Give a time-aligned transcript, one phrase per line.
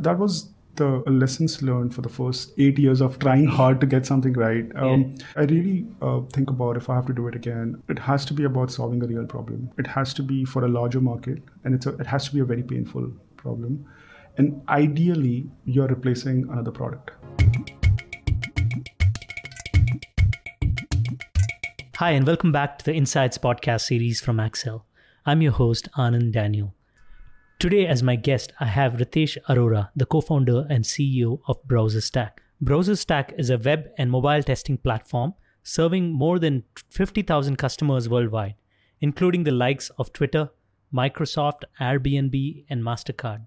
[0.00, 4.06] That was the lessons learned for the first eight years of trying hard to get
[4.06, 4.64] something right.
[4.76, 5.24] Um, yeah.
[5.34, 8.34] I really uh, think about if I have to do it again, it has to
[8.34, 9.72] be about solving a real problem.
[9.76, 12.38] It has to be for a larger market, and it's a, it has to be
[12.38, 13.86] a very painful problem.
[14.36, 17.10] And ideally, you're replacing another product.
[21.96, 24.82] Hi, and welcome back to the Insights podcast series from Accel.
[25.26, 26.77] I'm your host, Anand Daniel.
[27.60, 32.34] Today, as my guest, I have Ritesh Arora, the co founder and CEO of BrowserStack.
[32.62, 38.54] BrowserStack is a web and mobile testing platform serving more than 50,000 customers worldwide,
[39.00, 40.50] including the likes of Twitter,
[40.94, 43.44] Microsoft, Airbnb, and MasterCard.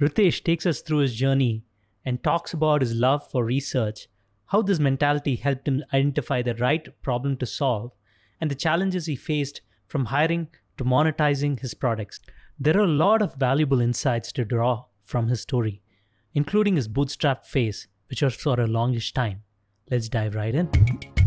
[0.00, 1.62] Ritesh takes us through his journey
[2.04, 4.08] and talks about his love for research,
[4.46, 7.92] how this mentality helped him identify the right problem to solve,
[8.40, 12.18] and the challenges he faced from hiring to monetizing his products.
[12.58, 15.82] There are a lot of valuable insights to draw from his story,
[16.34, 19.42] including his bootstrap phase, which was for a longish time.
[19.90, 21.23] Let's dive right in.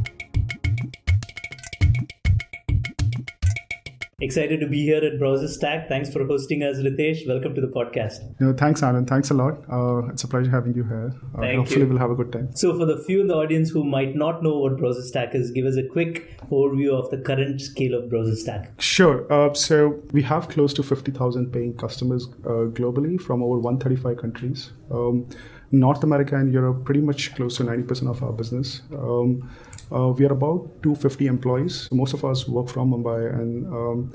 [4.20, 5.88] Excited to be here at Browser Stack.
[5.88, 7.28] Thanks for hosting us, Ritesh.
[7.28, 8.34] Welcome to the podcast.
[8.40, 9.08] No, thanks, Anand.
[9.08, 9.60] Thanks a lot.
[9.72, 11.14] Uh, it's a pleasure having you here.
[11.36, 11.88] Uh, Thank hopefully, you.
[11.88, 12.50] we'll have a good time.
[12.56, 15.52] So, for the few in the audience who might not know what Browser Stack is,
[15.52, 18.82] give us a quick overview of the current scale of Browser Stack.
[18.82, 19.32] Sure.
[19.32, 24.72] Uh, so, we have close to 50,000 paying customers uh, globally from over 135 countries.
[24.90, 25.30] Um,
[25.70, 28.82] North America and Europe, pretty much close to 90% of our business.
[28.94, 29.48] Um,
[29.92, 31.88] uh, we are about 250 employees.
[31.92, 34.12] Most of us work from Mumbai and um,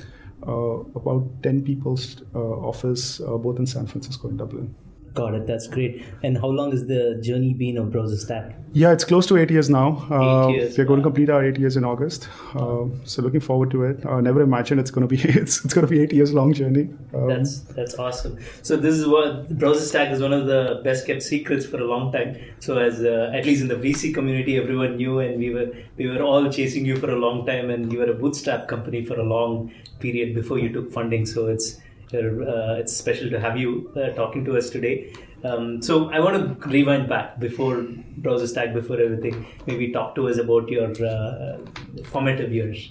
[0.47, 4.75] uh, about 10 people's uh, office, uh, both in San Francisco and Dublin.
[5.15, 5.47] Got it.
[5.47, 6.05] That's great.
[6.23, 8.55] And how long has the journey been of BrowserStack?
[8.73, 10.07] Yeah, it's close to eight years now.
[10.11, 12.29] Uh, eight years, we're going to complete our eight years in August.
[12.55, 14.07] Uh, so looking forward to it.
[14.07, 16.55] Uh, never imagined it's going to be it's, it's going to be eight years long
[16.55, 16.89] journey.
[17.15, 18.39] Um, that's that's awesome.
[18.63, 22.11] So this is what BrowserStack is one of the best kept secrets for a long
[22.11, 22.39] time.
[22.61, 26.07] So as uh, at least in the VC community, everyone knew, and we were we
[26.09, 29.21] were all chasing you for a long time, and you were a bootstrap company for
[29.21, 31.27] a long period before you took funding.
[31.27, 31.79] So it's
[32.15, 35.13] uh, it's special to have you uh, talking to us today.
[35.45, 37.85] Um, so I want to rewind back before
[38.19, 39.47] browser stack, before everything.
[39.67, 41.59] Maybe talk to us about your uh,
[42.05, 42.91] formative years.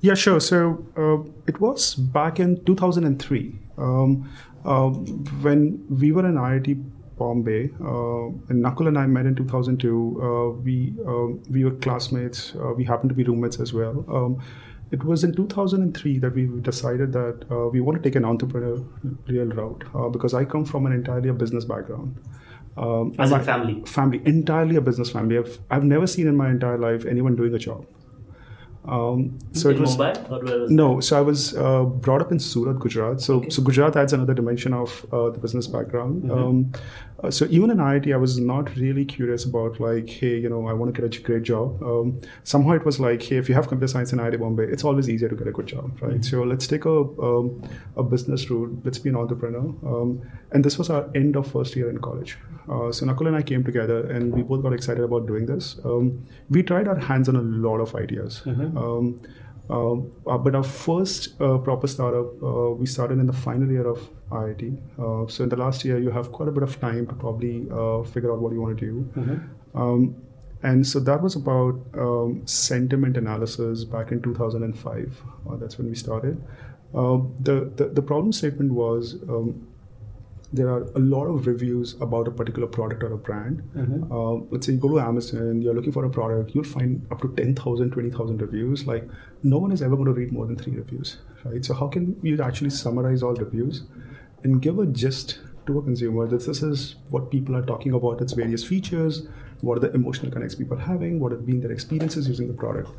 [0.00, 0.40] Yeah, sure.
[0.40, 4.30] So uh, it was back in 2003 um,
[4.64, 6.84] uh, when we were in IIT
[7.16, 10.60] Bombay, uh, and Nakul and I met in 2002.
[10.64, 10.94] we
[11.48, 12.54] we were classmates.
[12.76, 14.40] we happened to be roommates as well.
[14.94, 19.56] It was in 2003 that we decided that uh, we want to take an entrepreneurial
[19.56, 22.16] route uh, because I come from an entirely a business background.
[22.76, 23.82] Um, As a family?
[23.86, 25.38] Family, entirely a business family.
[25.38, 27.86] I've, I've never seen in my entire life anyone doing a job.
[28.86, 31.00] Um, so in it was Mumbai, no.
[31.00, 33.20] So I was uh, brought up in Surat, Gujarat.
[33.20, 33.50] So okay.
[33.50, 36.24] so Gujarat adds another dimension of uh, the business background.
[36.24, 36.30] Mm-hmm.
[36.30, 36.72] Um,
[37.22, 40.66] uh, so even in IIT, I was not really curious about like, hey, you know,
[40.66, 41.82] I want to get a great job.
[41.82, 44.84] Um, somehow it was like, hey, if you have computer science in IIT Bombay, it's
[44.84, 46.12] always easier to get a good job, right?
[46.12, 46.22] Mm-hmm.
[46.22, 47.62] So let's take a um,
[47.96, 48.80] a business route.
[48.84, 49.74] Let's be an entrepreneur.
[49.86, 50.22] Um,
[50.52, 52.36] and this was our end of first year in college.
[52.68, 55.76] Uh, so Nakul and I came together, and we both got excited about doing this.
[55.84, 58.42] Um, we tried our hands on a lot of ideas.
[58.44, 58.73] Mm-hmm.
[58.76, 59.20] Um,
[59.68, 63.86] uh, uh, but our first uh, proper startup, uh, we started in the final year
[63.86, 63.98] of
[64.30, 64.78] IIT.
[64.98, 67.66] Uh, so in the last year, you have quite a bit of time to probably
[67.70, 69.10] uh, figure out what you want to do.
[69.16, 69.80] Mm-hmm.
[69.80, 70.16] Um,
[70.62, 75.22] and so that was about um, sentiment analysis back in 2005.
[75.58, 76.42] that's when we started.
[76.92, 79.66] The, the, the problem statement was um,
[80.54, 83.62] there are a lot of reviews about a particular product or a brand.
[83.76, 84.12] Mm-hmm.
[84.12, 87.20] Uh, let's say you go to Amazon, you're looking for a product, you'll find up
[87.22, 88.86] to 10,000, 20,000 reviews.
[88.86, 89.08] Like,
[89.42, 91.64] no one is ever going to read more than three reviews, right?
[91.64, 93.82] So, how can you actually summarize all reviews
[94.44, 98.20] and give a gist to a consumer that this is what people are talking about,
[98.20, 99.26] its various features,
[99.60, 102.54] what are the emotional connects people are having, what have been their experiences using the
[102.54, 102.90] product.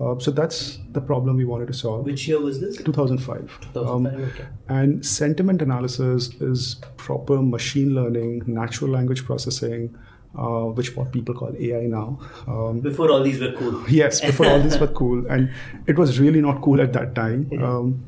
[0.00, 2.04] Uh, so that's the problem we wanted to solve.
[2.04, 2.76] Which year was this?
[2.76, 3.60] 2005.
[3.72, 4.46] 2005 um, okay.
[4.68, 9.96] And sentiment analysis is proper machine learning, natural language processing,
[10.38, 12.20] uh, which what people call AI now.
[12.46, 13.84] Um, before all these were cool.
[13.88, 15.50] Yes, before all these were cool, and
[15.86, 17.50] it was really not cool at that time.
[17.60, 18.04] Um,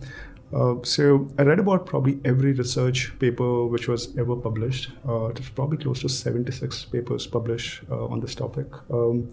[0.52, 4.90] uh, so I read about probably every research paper which was ever published.
[5.08, 8.66] Uh, it was probably close to 76 papers published uh, on this topic.
[8.92, 9.32] Um,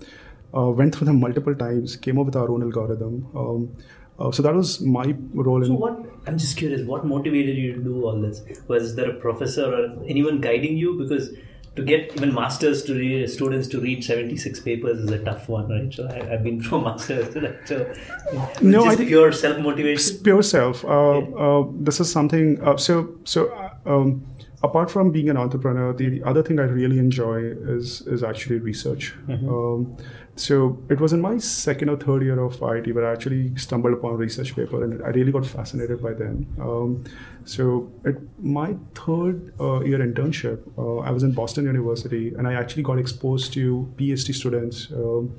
[0.53, 3.27] went through them multiple times, came up with our own algorithm.
[3.35, 3.71] Um,
[4.19, 5.63] uh, so that was my role.
[5.63, 5.99] So what?
[6.25, 6.81] I'm just curious.
[6.81, 8.41] What motivated you to do all this?
[8.67, 10.97] Was there a professor or anyone guiding you?
[10.97, 11.29] Because
[11.75, 15.69] to get even masters to read, students to read 76 papers is a tough one,
[15.69, 15.93] right?
[15.93, 17.35] So I, have been from masters.
[17.67, 17.93] So,
[18.61, 20.17] no, I think pure self motivation.
[20.23, 20.83] Pure self.
[20.83, 21.35] Uh, yeah.
[21.35, 22.61] Uh, this is something.
[22.61, 23.49] Uh, so so.
[23.49, 24.25] Uh, um,
[24.63, 27.37] apart from being an entrepreneur, the other thing I really enjoy
[27.75, 29.13] is is actually research.
[29.27, 29.49] Mm-hmm.
[29.49, 29.97] Um,
[30.35, 33.93] so it was in my second or third year of IIT where I actually stumbled
[33.93, 36.47] upon a research paper, and I really got fascinated by them.
[36.59, 37.03] Um,
[37.45, 42.53] so at my third uh, year internship, uh, I was in Boston University, and I
[42.53, 44.91] actually got exposed to PhD students.
[44.91, 45.35] Um,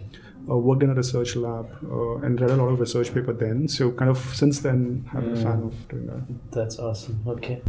[0.50, 3.68] uh, worked in a research lab uh, and read a lot of research paper then.
[3.68, 6.22] So kind of since then, I've been a fan of doing that.
[6.52, 7.22] That's awesome.
[7.26, 7.60] Okay.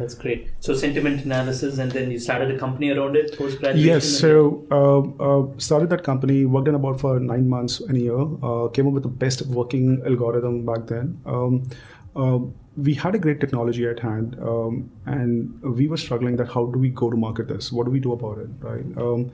[0.00, 0.48] That's great.
[0.60, 3.88] So sentiment analysis, and then you started a company around it post graduation.
[3.88, 4.08] Yes.
[4.18, 8.22] So uh, uh, started that company, worked in about for nine months and a year.
[8.42, 11.20] Uh, came up with the best working algorithm back then.
[11.26, 11.68] Um,
[12.16, 12.38] uh,
[12.76, 16.78] we had a great technology at hand, um, and we were struggling that how do
[16.78, 17.70] we go to market this?
[17.70, 18.84] What do we do about it, right?
[18.96, 19.32] Um,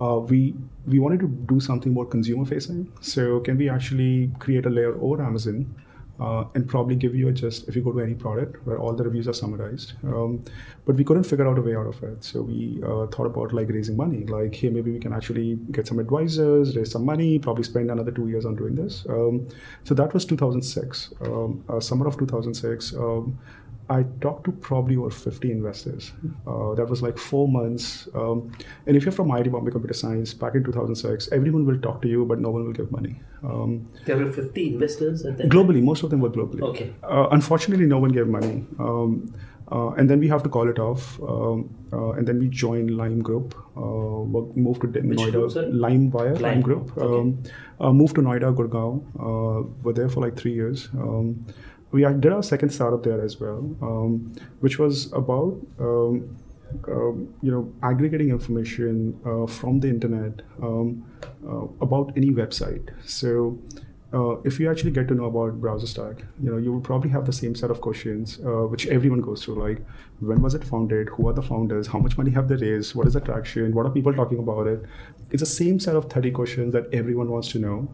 [0.00, 0.54] uh, we
[0.86, 2.92] we wanted to do something more consumer facing.
[3.00, 5.74] So can we actually create a layer over Amazon
[6.20, 8.92] uh, and probably give you a just if you go to any product where all
[8.92, 9.92] the reviews are summarized.
[10.04, 10.44] Um,
[10.84, 12.24] but we couldn't figure out a way out of it.
[12.24, 14.24] So we uh, thought about like raising money.
[14.24, 18.10] Like, hey, maybe we can actually get some advisors, raise some money, probably spend another
[18.10, 19.06] two years on doing this.
[19.08, 19.48] Um,
[19.84, 22.94] so that was 2006, um, uh, summer of 2006.
[23.88, 26.12] Um, I talked to probably over 50 investors.
[26.46, 28.08] Uh, that was like four months.
[28.14, 28.52] Um,
[28.86, 32.08] and if you're from IIT Bombay Computer Science back in 2006, everyone will talk to
[32.08, 33.20] you, but no one will give money.
[33.42, 35.82] Um, there were 50 investors globally.
[35.82, 36.62] Most of them were globally.
[36.62, 36.92] Okay.
[37.02, 38.64] Uh, unfortunately, no one gave money.
[38.78, 39.34] Um,
[39.70, 41.20] uh, and then we have to call it off.
[41.22, 45.68] Um, uh, and then we joined Lime Group, uh, moved to Noida, group.
[45.72, 46.60] Lime Wire, Lime, Lime.
[46.62, 46.96] Group.
[46.96, 47.20] Okay.
[47.20, 47.42] Um,
[47.80, 49.04] uh, moved to Noida, Gurgaon.
[49.18, 50.88] Uh, were there for like three years.
[51.90, 56.36] We did our second startup there as well, um, which was about um,
[56.86, 61.04] um, you know aggregating information uh, from the internet um,
[61.46, 62.90] uh, about any website.
[63.06, 63.58] So.
[64.10, 67.10] Uh, if you actually get to know about browser stack, you know you will probably
[67.10, 69.56] have the same set of questions uh, which everyone goes through.
[69.62, 69.84] Like,
[70.20, 71.10] when was it founded?
[71.10, 71.88] Who are the founders?
[71.88, 72.94] How much money have they raised?
[72.94, 73.74] What is the traction?
[73.74, 74.82] What are people talking about it?
[75.30, 77.86] It's the same set of thirty questions that everyone wants to know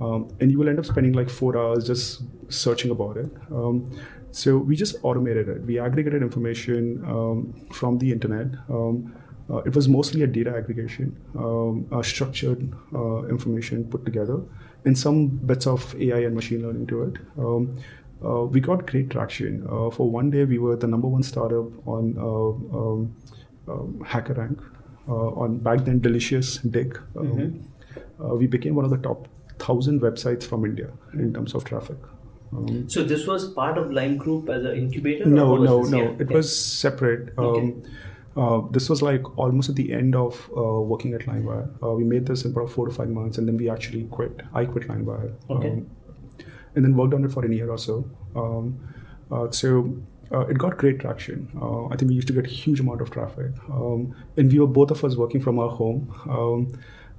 [0.00, 3.30] um, and you will end up spending like four hours just searching about it.
[3.50, 3.90] Um,
[4.32, 5.62] so we just automated it.
[5.62, 8.46] We aggregated information um, from the internet.
[8.68, 9.14] Um,
[9.50, 14.40] uh, it was mostly a data aggregation, um, a structured uh, information put together,
[14.84, 17.16] and some bits of AI and machine learning to it.
[17.36, 17.76] Um,
[18.24, 19.66] uh, we got great traction.
[19.68, 23.74] Uh, for one day, we were the number one startup on uh,
[24.04, 24.62] HackerRank.
[25.08, 26.96] Uh, on back then, Delicious Digg.
[27.16, 27.68] Um,
[28.22, 29.26] uh, we became one of the top
[29.64, 31.96] thousand websites from India in terms of traffic.
[32.52, 35.26] Um, So this was part of Lime Group as an incubator?
[35.26, 36.16] no, no, no.
[36.18, 37.32] It was separate.
[37.38, 37.74] Um, Okay.
[38.36, 41.68] uh, this was like almost at the end of uh, working at LimeWire.
[41.82, 44.42] Uh, we made this in about four to five months, and then we actually quit.
[44.52, 45.32] I quit LimeWire.
[45.56, 45.70] Okay.
[45.70, 45.86] Um,
[46.74, 48.04] and then worked on it for a year or so.
[48.36, 48.78] Um,
[49.30, 49.70] uh, so
[50.32, 51.48] uh, it got great traction.
[51.60, 54.68] Uh, I think we used to get huge amount of traffic, um, and we were
[54.80, 56.72] both of us working from our home, um,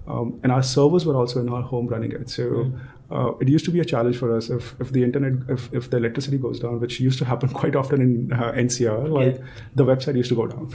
[0.08, 2.30] um, and our servers were also in our home running it.
[2.30, 2.72] So.
[3.14, 5.90] Uh, it used to be a challenge for us if, if the internet if, if
[5.90, 9.46] the electricity goes down which used to happen quite often in uh, ncr like Yeah.
[9.76, 10.74] the website used to go down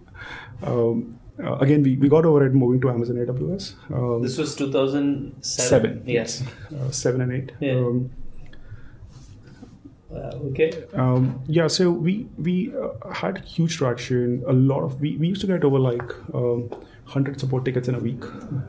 [0.62, 4.54] um, uh, again we, we got over it moving to amazon aws um, This was
[4.56, 5.42] 2007?
[5.42, 6.42] seven Yes.
[6.74, 7.74] uh, seven and eight Yeah.
[10.14, 10.84] Uh, okay.
[10.94, 14.44] um, yeah, so we we uh, had huge traction.
[14.46, 16.70] A lot of we, we used to get over like um,
[17.04, 18.22] hundred support tickets in a week,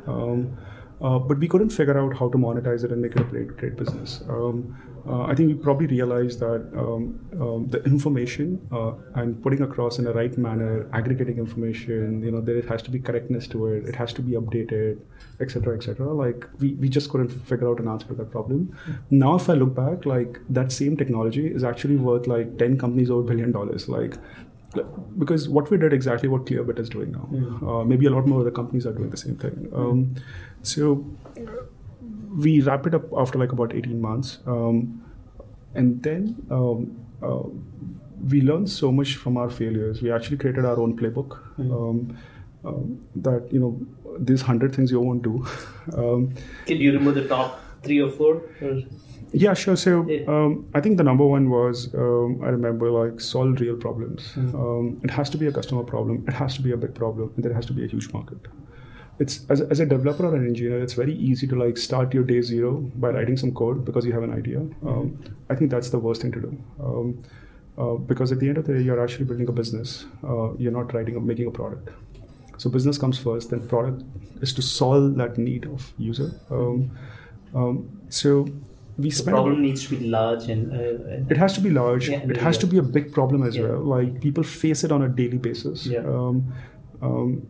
[0.08, 0.58] um,
[1.02, 3.56] uh, but we couldn't figure out how to monetize it and make it a great
[3.58, 4.22] great business.
[4.30, 4.76] Um,
[5.08, 10.00] uh, I think we probably realized that um, um, the information uh, and putting across
[10.00, 13.86] in the right manner, aggregating information, you know, there has to be correctness to it.
[13.86, 15.00] It has to be updated,
[15.40, 16.12] etc., etc.
[16.14, 18.78] Like we, we just couldn't figure out an answer to that problem.
[19.10, 23.10] Now, if I look back, like that same technology is actually worth like ten companies
[23.10, 23.88] over billion dollars.
[23.88, 24.18] Like
[25.18, 27.68] because what we did exactly what Clearbit is doing now.
[27.68, 29.70] Uh, maybe a lot more other companies are doing the same thing.
[29.74, 30.16] Um,
[30.68, 31.06] so
[32.46, 35.04] we wrap it up after like about 18 months um,
[35.76, 37.44] and then um, uh,
[38.30, 40.02] we learned so much from our failures.
[40.02, 42.18] We actually created our own playbook um,
[42.66, 43.80] um, that you know
[44.20, 45.46] these 100 things you won't do.
[45.94, 46.34] Um,
[46.66, 48.42] Can you remember the top three or four?
[48.62, 48.82] Or-
[49.32, 49.76] yeah sure.
[49.76, 54.34] So um, i think the number one was um, i remember like solve real problems.
[54.38, 56.26] Um, it has to be a customer problem.
[56.28, 58.38] It has to be a big problem and there has to be a huge market
[59.20, 62.14] it's as, a- as a developer or an engineer it's very easy to like start
[62.14, 64.60] your day zero by writing some code because you have an idea.
[64.86, 65.18] Um,
[65.50, 66.58] i think that's the worst thing to do.
[66.80, 67.24] Um,
[67.78, 70.06] uh, because at the end of the day you're actually building a business.
[70.24, 71.90] Uh, you're not writing or making a product.
[72.58, 74.04] So business comes first then product
[74.42, 76.32] is to solve that need of user.
[76.52, 76.92] Um,
[77.56, 78.48] um, so
[78.98, 81.70] we The spent problem needs to be large and, uh, and it has to be
[81.70, 82.10] large.
[82.10, 82.62] Yeah, it has yeah.
[82.62, 83.68] to be a big problem as Yeah.
[83.68, 83.80] well.
[83.84, 85.86] Like people face it on a daily basis.
[85.86, 86.00] Yeah.
[86.00, 86.52] um,
[87.02, 87.48] um,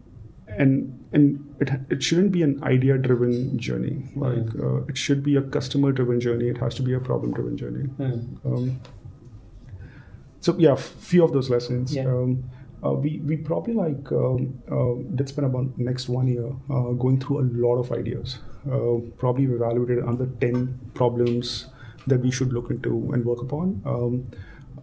[0.47, 4.63] and and it, it shouldn't be an idea driven journey like Mm.
[4.63, 7.57] uh, it should be a customer driven journey it has to be a problem driven
[7.57, 8.21] journey Hmm.
[8.45, 8.79] um,
[10.39, 12.05] so yeah f- few of those lessons Yeah.
[12.07, 12.43] um,
[12.83, 17.19] uh, we, we probably like um, uh, did spend about next one year uh, going
[17.19, 18.39] through a lot of ideas
[18.71, 21.65] uh, probably evaluated under 10 problems
[22.05, 24.23] that we should look into and work upon um,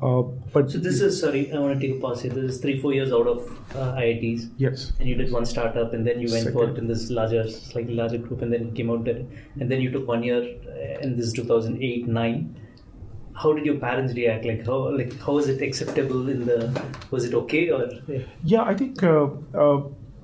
[0.05, 2.33] uh, but So this is sorry, I want to take a pause here.
[2.33, 3.39] This is three, four years out of
[3.75, 6.61] uh, IITs, yes and you did one startup, and then you went Second.
[6.61, 9.23] worked in this larger, slightly larger group, and then came out there,
[9.61, 10.43] and then you took one year,
[11.01, 12.61] and this is 2008 nine.
[13.43, 14.45] How did your parents react?
[14.45, 16.59] Like how, like how was it acceptable in the?
[17.11, 17.89] Was it okay or?
[18.45, 19.83] Yeah, I think, uh, uh,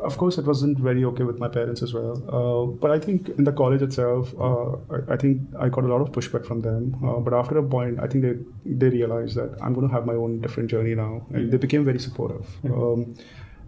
[0.08, 2.12] of course, it wasn't very okay with my parents as well.
[2.38, 5.88] Uh, but I think in the college itself, uh, I, I think I got a
[5.88, 6.96] lot of pushback from them.
[7.04, 8.34] Uh, but after a point, I think they
[8.82, 11.84] they realized that I'm going to have my own different journey now, and they became
[11.84, 12.46] very supportive.
[12.64, 13.14] Um,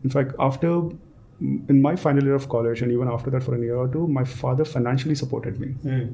[0.04, 0.72] in fact, after
[1.74, 4.06] in my final year of college, and even after that for a year or two,
[4.06, 6.04] my father financially supported me Hmm.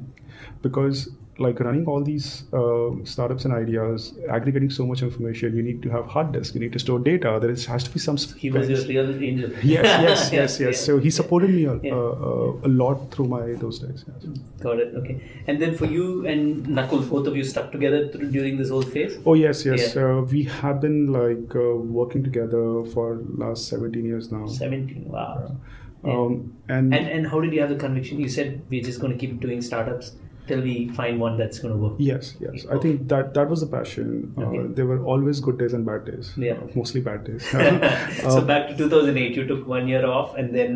[0.61, 1.09] because
[1.39, 5.89] like running all these uh, startups and ideas, aggregating so much information, you need to
[5.89, 7.37] have hard disk, you need to store data.
[7.41, 8.17] There is, has to be some.
[8.17, 9.51] He was your real angel.
[9.63, 10.59] yes, yes, yes, yes.
[10.59, 10.71] Yeah.
[10.85, 11.93] So he supported me a, Yeah.
[11.93, 14.05] uh, a lot through my those days.
[14.07, 14.39] Yes.
[14.61, 14.93] Got it.
[14.95, 15.17] Okay.
[15.47, 18.81] And then for you and Nakul, both of you stuck together through, during this whole
[18.81, 19.17] phase.
[19.25, 19.95] Oh yes, yes.
[19.95, 20.03] Yeah.
[20.03, 24.45] Uh, we have been like uh, working together for last seventeen years now.
[24.47, 25.05] Seventeen.
[25.07, 25.55] Wow.
[26.03, 26.13] Yeah.
[26.13, 28.19] Um, and, And and how did you have the conviction?
[28.19, 30.11] You said we're just going to keep doing startups
[30.49, 31.95] till we find one that's going to work.
[32.05, 32.65] yes, yes.
[32.75, 34.11] I think that that was the passion.
[34.45, 36.31] Uh, There were always good days and bad days.
[36.45, 36.53] Yeah.
[36.63, 37.49] Uh, mostly bad days.
[37.53, 40.75] so Um, back to 2008, you took one year off and then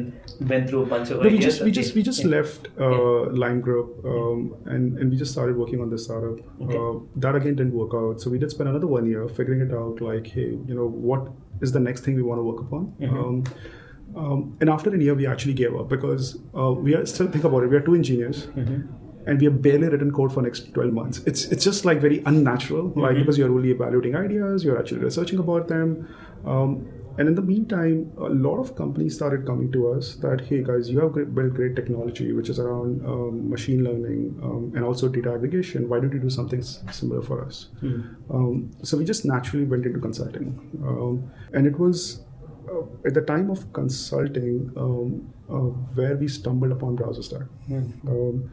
[0.53, 2.31] went through a bunch of No, we just we just we just Yeah.
[2.37, 4.41] left uh, Lime Group um,
[4.75, 6.39] and and we just started working on this startup.
[6.67, 6.77] Okay.
[6.83, 6.93] Uh,
[7.27, 10.01] that again didn't work out, so we did spend another one year figuring it out.
[10.09, 11.31] Like, hey, you know, what
[11.67, 12.91] is the next thing we want to work upon?
[13.01, 13.21] Mhm.
[13.23, 13.43] Um,
[14.23, 16.25] um, and after a year, we actually gave up because
[16.63, 17.69] uh, we are still think about it.
[17.75, 18.41] We are two engineers.
[18.63, 18.83] Mhm.
[19.25, 21.21] And we have barely written code for next 12 months.
[21.25, 23.19] It's it's just like very unnatural, like Mhm.
[23.21, 26.07] because you're only evaluating ideas, you're actually researching about them.
[26.45, 26.85] Um,
[27.17, 30.89] and in the meantime, a lot of companies started coming to us that, hey guys,
[30.89, 35.07] you have great, built great technology, which is around um, machine learning um, and also
[35.07, 35.87] data aggregation.
[35.89, 37.67] Why don't you do something s- similar for us?
[38.31, 40.49] Um, so we just naturally went into consulting.
[40.83, 42.23] Um, and it was
[42.67, 45.69] uh, at the time of consulting um, uh,
[46.01, 47.47] where we stumbled upon BrowserStack.
[47.67, 48.07] Hmm.
[48.07, 48.49] Um,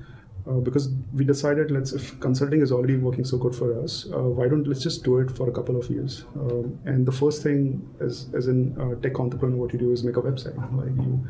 [0.50, 4.22] uh, because we decided let's if consulting is already working so good for us uh,
[4.38, 6.24] why don't let's just do it for a couple of years.
[6.34, 10.02] Um, and the first thing as, as an uh, tech entrepreneur what you do is
[10.02, 10.56] make a website.
[10.76, 11.26] Like you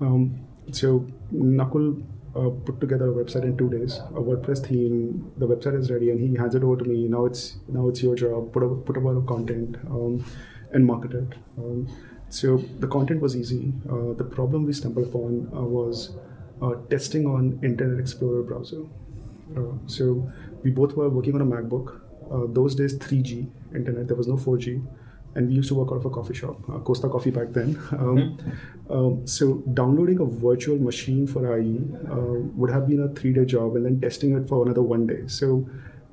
[0.00, 2.02] um, so nakul
[2.34, 6.10] uh, put together a website in two days a wordpress theme the website is ready
[6.10, 7.08] and he hands it over to me.
[7.08, 8.52] Now it's now it's your job.
[8.52, 10.24] Put up put up a lot of content um,
[10.72, 11.34] and market it.
[11.58, 11.88] Um,
[12.30, 13.74] so the content was easy.
[13.86, 16.16] Uh, the problem we stumbled upon uh, was
[16.62, 18.82] uh, testing on Internet Explorer browser.
[19.56, 20.30] Uh, so
[20.62, 22.00] we both were working on a MacBook.
[22.30, 24.06] Uh, those days, 3G internet.
[24.08, 24.82] There was no 4G,
[25.34, 27.78] and we used to work out of a coffee shop, uh, Costa Coffee back then.
[27.92, 28.38] Um,
[28.90, 31.78] um, so downloading a virtual machine for IE
[32.10, 32.16] uh,
[32.60, 35.22] would have been a three-day job, and then testing it for another one day.
[35.26, 35.66] So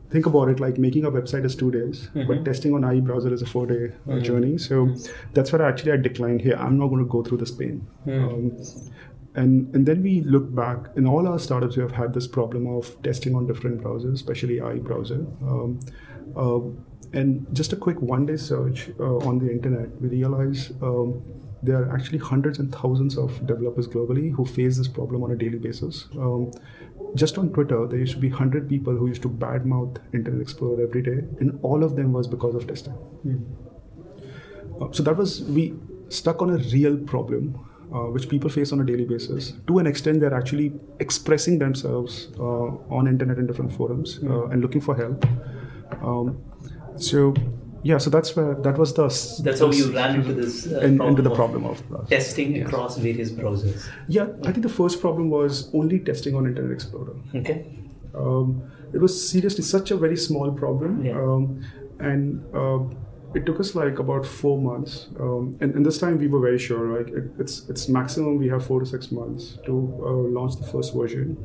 [0.10, 2.28] think about it like making a website is two days, Mhm.
[2.28, 4.24] but testing on IE browser is a four-day uh, Mhm.
[4.24, 4.58] journey.
[4.58, 4.90] So
[5.34, 6.42] that's where actually I declined.
[6.42, 7.82] Here, I'm not going to go through this pain.
[8.06, 8.24] Hmm.
[8.30, 8.52] Um,
[9.42, 12.68] and and then we look back in all our startups we have had this problem
[12.76, 15.26] of testing on different browsers especially IE browser.
[15.42, 15.80] Um,
[16.36, 16.60] uh,
[17.12, 21.24] and just a quick one day search uh, on the internet we realize um,
[21.62, 25.36] there are actually hundreds and thousands of developers globally who face this problem on a
[25.36, 26.06] daily basis.
[26.14, 26.52] Um,
[27.16, 30.82] just on Twitter, there used to be 100 people who used to badmouth Internet Explorer
[30.84, 32.94] every day, and all of them was because of testing.
[34.80, 35.74] Uh, so that was we
[36.08, 39.88] stuck on a real problem uh, which people face on a daily basis to an
[39.88, 44.96] extent they're actually expressing themselves uh, on internet in different forums uh, and looking for
[44.96, 45.26] help
[46.02, 46.38] um,
[46.98, 47.34] so
[47.84, 49.04] yeah so that's where that was the
[49.44, 52.08] That's how you ran into this uh, in- into the problem of browser.
[52.10, 52.68] testing Yes.
[52.68, 53.88] across various browsers.
[54.08, 57.66] yeah i think the first problem was only testing on internet explorer Okay.
[58.16, 58.62] um,
[58.94, 61.18] it was seriously such a very small problem Yeah.
[61.22, 61.64] um,
[62.00, 62.80] and uh,
[63.36, 66.58] it took us like about four months um, and, and this time we were very
[66.58, 70.56] sure like it, it's it's maximum we have four to six months to uh, launch
[70.56, 71.38] the first version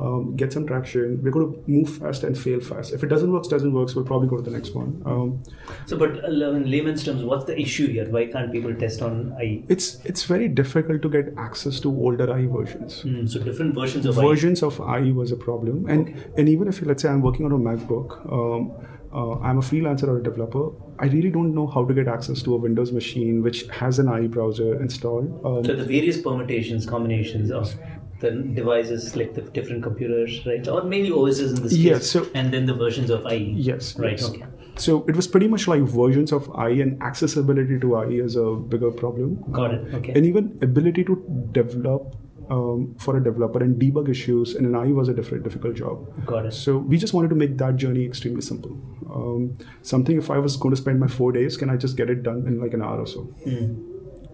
[0.00, 1.22] um, get some traction.
[1.22, 2.92] We're going to move fast and fail fast.
[2.92, 3.90] If it doesn't work, doesn't work.
[3.90, 5.02] So we'll probably go to the next one.
[5.04, 5.42] Um,
[5.86, 8.08] so, but uh, in layman's terms, what's the issue here?
[8.08, 9.64] Why can't people test on IE?
[9.68, 13.02] It's it's very difficult to get access to older IE versions.
[13.02, 14.66] Mm, so different versions of versions IE.
[14.66, 16.26] of IE was a problem, and okay.
[16.38, 18.80] and even if let's say I'm working on a MacBook.
[19.12, 20.70] Uh, I'm a freelancer or a developer.
[20.98, 24.08] I really don't know how to get access to a Windows machine which has an
[24.08, 25.44] IE browser installed.
[25.44, 27.74] Um, so the various permutations, combinations of
[28.20, 30.66] the devices, like the different computers, right?
[30.68, 31.80] Or mainly OSs in this case.
[31.80, 32.06] Yes.
[32.10, 33.54] So, and then the versions of IE.
[33.56, 33.98] Yes.
[33.98, 34.12] Right.
[34.12, 34.30] Yes.
[34.30, 34.44] Okay.
[34.76, 38.52] So it was pretty much like versions of IE and accessibility to IE is a
[38.52, 39.42] bigger problem.
[39.50, 39.94] Got it.
[39.94, 40.12] Okay.
[40.14, 42.16] And even ability to develop
[42.50, 46.26] um, for a developer and debug issues in an IE was a different difficult job.
[46.26, 46.52] Got it.
[46.52, 48.72] So we just wanted to make that journey extremely simple.
[49.08, 52.10] Um, something if I was going to spend my four days, can I just get
[52.10, 53.32] it done in like an hour or so?
[53.46, 53.86] Mm.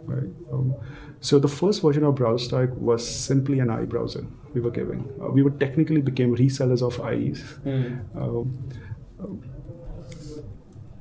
[0.07, 0.31] Right.
[0.53, 0.75] Um,
[1.21, 5.09] so the first version of BrowserStack was simply an IE browser we were giving.
[5.21, 7.43] Uh, we were technically became resellers of IEs.
[7.65, 8.17] Mm.
[8.17, 9.43] Um,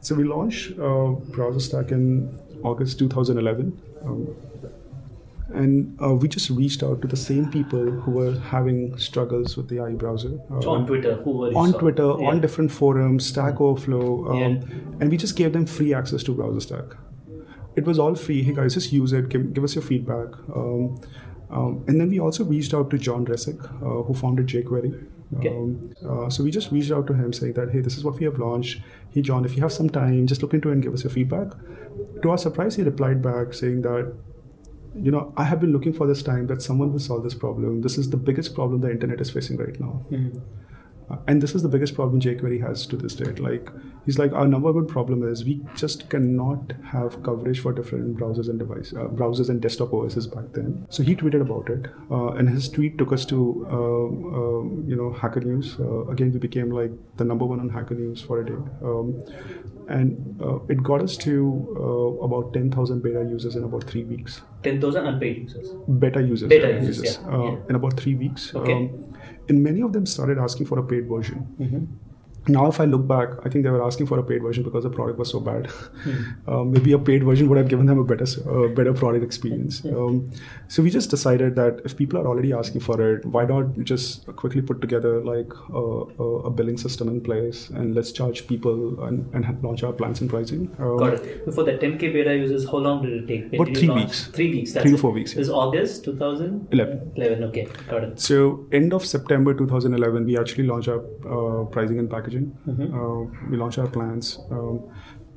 [0.01, 3.81] so we launched uh, BrowserStack in August 2011.
[4.03, 4.35] Um,
[5.53, 9.69] and uh, we just reached out to the same people who were having struggles with
[9.69, 11.15] the IE browser uh, on Twitter.
[11.15, 12.27] Who were on Twitter, yeah.
[12.27, 14.47] on different forums, Stack Overflow, um, yeah.
[14.99, 16.97] and we just gave them free access to BrowserStack.
[17.75, 18.41] It was all free.
[18.41, 19.29] Hey guys, just use it.
[19.29, 20.33] Give, give us your feedback.
[20.55, 20.99] Um,
[21.49, 25.07] um, and then we also reached out to John Resig, uh, who founded jQuery.
[25.37, 25.49] Okay.
[25.49, 28.17] Um, uh, so we just reached out to him saying that, hey, this is what
[28.17, 28.81] we have launched.
[29.11, 31.11] Hey, John, if you have some time, just look into it and give us your
[31.11, 31.49] feedback.
[32.21, 34.13] To our surprise, he replied back saying that
[35.01, 37.81] you know, I have been looking for this time that someone will solve this problem.
[37.81, 40.05] This is the biggest problem the internet is facing right now.
[40.11, 40.39] Mm-hmm.
[41.09, 43.39] Uh, and this is the biggest problem jQuery has to this date.
[43.39, 43.69] Like,
[44.05, 48.49] he's like, our number one problem is we just cannot have coverage for different browsers
[48.49, 50.85] and device uh, browsers and desktop OSs back then.
[50.89, 54.95] So he tweeted about it, uh, and his tweet took us to, um, um, you
[54.95, 55.75] know, Hacker News.
[55.79, 58.61] Uh, again, we became like the number one on Hacker News for a day.
[58.83, 59.23] Um,
[59.87, 64.41] and uh, it got us to uh, about 10,000 beta users in about three weeks.
[64.63, 65.69] 10,000 unpaid users?
[65.99, 66.49] Beta users.
[66.49, 67.31] Beta users, users yeah.
[67.31, 67.57] Uh, yeah.
[67.69, 68.55] In about three weeks.
[68.55, 68.73] Okay.
[68.73, 69.14] Um,
[69.49, 71.47] and many of them started asking for a paid version.
[71.59, 71.85] Mm-hmm.
[72.47, 74.83] Now, if I look back, I think they were asking for a paid version because
[74.83, 75.65] the product was so bad.
[76.03, 76.47] Mm.
[76.47, 79.83] um, maybe a paid version would have given them a better, uh, better product experience.
[79.85, 80.29] Um,
[80.67, 84.25] so we just decided that if people are already asking for it, why not just
[84.35, 89.27] quickly put together like a, a billing system in place and let's charge people and,
[89.33, 90.69] and launch our plans and pricing.
[90.77, 91.45] Um, Got it.
[91.45, 93.53] Before the 10k beta users, how long did it take?
[93.53, 94.27] About three weeks.
[94.27, 94.73] Three weeks.
[94.73, 95.31] three to four weeks.
[95.31, 95.37] Yeah.
[95.37, 97.13] This is August 2011.
[97.15, 97.43] 11.
[97.45, 98.19] Okay, got it.
[98.19, 102.93] So end of September 2011, we actually launched our uh, pricing and packaging Mm-hmm.
[102.93, 104.39] Uh, we launched our plans.
[104.51, 104.89] Um,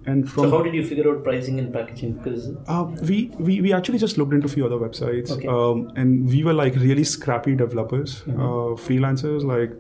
[0.07, 2.15] and from so how did you figure out pricing and packaging?
[2.15, 5.47] Because uh, we, we we actually just looked into a few other websites, okay.
[5.49, 8.41] um, and we were like really scrappy developers, mm-hmm.
[8.41, 9.45] uh, freelancers.
[9.45, 9.73] Like,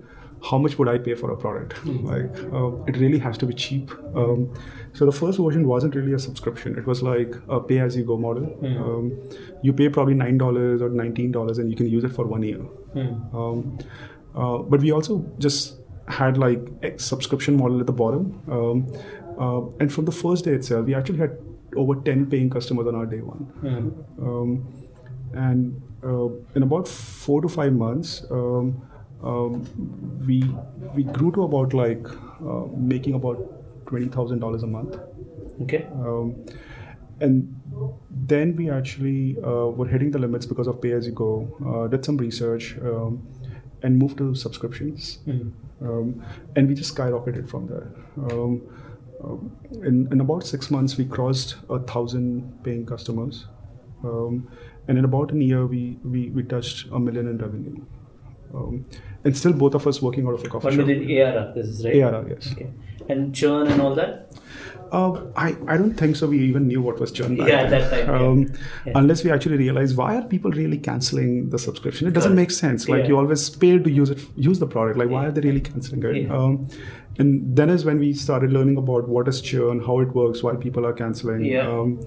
[0.50, 1.76] how much would I pay for a product?
[1.76, 2.06] Mm-hmm.
[2.06, 3.90] Like, uh, it really has to be cheap.
[4.14, 4.52] Um,
[4.92, 8.44] so the first version wasn't really a subscription; it was like a pay-as-you-go model.
[8.44, 8.82] Mm-hmm.
[8.82, 9.30] Um,
[9.62, 12.42] you pay probably nine dollars or nineteen dollars, and you can use it for one
[12.42, 12.60] year.
[13.32, 13.78] Um,
[14.34, 15.77] uh, but we also just
[16.08, 18.42] had like a subscription model at the bottom.
[18.50, 18.92] Um,
[19.38, 21.38] uh, and from the first day itself, we actually had
[21.76, 23.52] over 10 paying customers on our day one.
[23.62, 24.22] Mm.
[24.22, 24.78] Um,
[25.34, 28.82] and uh, in about four to five months, um,
[29.22, 29.66] um
[30.26, 30.44] we
[30.94, 32.06] we grew to about like
[32.40, 34.96] uh, making about twenty thousand dollars a month.
[35.62, 35.86] Okay.
[35.92, 36.46] Um,
[37.20, 37.60] and
[38.10, 41.30] then we actually uh, were hitting the limits because of pay as you go.
[41.66, 43.26] Uh, did some research um,
[43.82, 45.18] and moved to subscriptions.
[45.26, 45.52] Mm.
[45.80, 46.24] Um,
[46.56, 47.92] and we just skyrocketed from there.
[48.30, 48.62] Um,
[49.22, 53.46] um, in, in about six months, we crossed a thousand paying customers.
[54.04, 54.48] Um,
[54.86, 57.84] and in about a year, we, we, we touched a million in revenue.
[58.54, 58.86] Um,
[59.24, 60.86] and still, both of us working out of a coffee shop.
[60.86, 61.96] million ARR, this is right?
[62.02, 62.52] ARR, yes.
[62.52, 62.70] Okay.
[63.08, 64.32] And churn and all that?
[64.90, 66.26] Uh, I, I don't think so.
[66.26, 67.70] We even knew what was churn back yeah, then.
[67.70, 68.14] that time.
[68.14, 68.52] Um,
[68.86, 68.92] yeah.
[68.94, 72.08] Unless we actually realize why are people really canceling the subscription?
[72.08, 72.88] It doesn't make sense.
[72.88, 73.08] Like Yeah.
[73.08, 74.98] you always pay to use it, use the product.
[74.98, 76.30] Like why are they really canceling it?
[76.30, 76.68] Um,
[77.18, 80.54] and then is when we started learning about what is churn, how it works, why
[80.56, 81.44] people are canceling.
[81.44, 81.68] Yeah.
[81.68, 82.00] Um,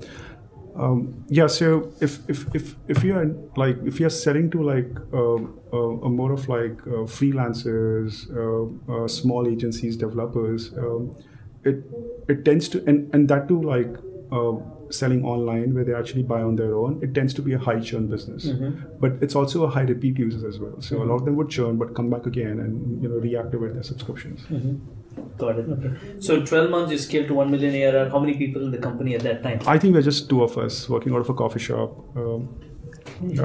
[0.75, 1.47] um, yeah.
[1.47, 3.25] So if if if if you are
[3.57, 8.25] like if you are selling to like um, uh, a more of like uh, freelancers,
[8.35, 11.15] uh, uh, small agencies, developers, um,
[11.63, 11.83] it
[12.27, 13.97] it tends to and and that too like
[14.31, 14.53] uh,
[14.89, 16.99] selling online where they actually buy on their own.
[17.01, 18.71] It tends to be a high churn business, Mhm.
[18.99, 20.73] but it's also a high repeat users as well.
[20.87, 21.01] So Mhm.
[21.01, 23.83] a lot of them would churn but come back again and you know reactivate their
[23.91, 24.41] subscriptions.
[24.49, 24.79] Mhm.
[25.37, 25.69] Got it.
[25.75, 25.91] Okay.
[26.19, 28.09] So 12 months, you scaled to 1 million ARR.
[28.09, 29.59] How many people in the company at that time?
[29.67, 31.97] I think we're just two of us working out of a coffee shop.
[32.15, 32.47] Um,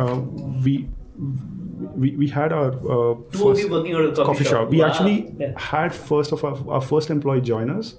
[0.02, 0.20] uh,
[0.64, 0.88] we
[1.95, 3.15] we, we had our uh,
[3.61, 4.69] you working out of a coffee, shop.
[4.71, 4.87] We Wow.
[4.89, 5.53] actually Yeah.
[5.59, 7.95] had first of our, our first employee join us,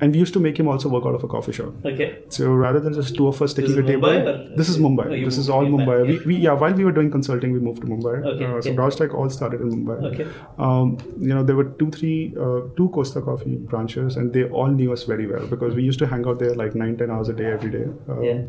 [0.00, 1.72] and we used to make him also work out of a coffee shop.
[1.84, 2.06] Okay.
[2.28, 5.06] So rather than just two of us taking a table, or- this is Mumbai.
[5.06, 5.96] Oh, this is all Mumbai, Mumbai.
[5.98, 6.18] yeah.
[6.20, 8.14] We, we yeah, while we were doing consulting, we moved to Mumbai.
[8.34, 9.08] Okay, Uh, so yeah.
[9.22, 9.98] All started in Mumbai.
[10.12, 10.26] Okay.
[10.68, 14.68] Um, you know, there were two, three, uh, two Costa Coffee branches, and they all
[14.68, 17.28] knew us very well because we used to hang out there like nine, ten hours
[17.28, 17.86] a day every day.
[18.08, 18.42] Um, Yeah.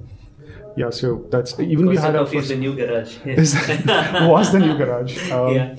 [0.76, 0.90] Yeah.
[0.92, 2.50] So that's even we had our first.
[2.50, 3.18] the new garage.
[3.26, 3.54] is-
[4.34, 5.18] was the new garage.
[5.32, 5.76] Um, Yeah.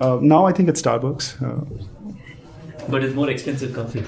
[0.00, 1.26] uh, now I think it's Starbucks.
[1.42, 1.64] Uh,
[2.88, 4.02] but it's more expensive coffee.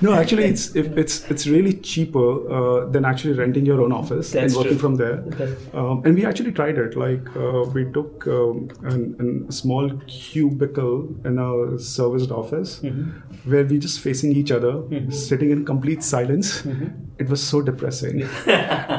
[0.00, 4.30] no, actually, it's if it's it's really cheaper uh, than actually renting your own office
[4.30, 4.78] That's and working true.
[4.78, 5.18] from there.
[5.32, 5.56] Okay.
[5.74, 6.96] Um, and we actually tried it.
[6.96, 13.50] Like uh, we took um, an, a small cubicle in a serviced office Mm-hmm.
[13.50, 14.74] where we just facing each other,
[15.10, 16.62] sitting in complete silence.
[16.62, 16.86] Mm-hmm.
[17.20, 18.22] It was so depressing.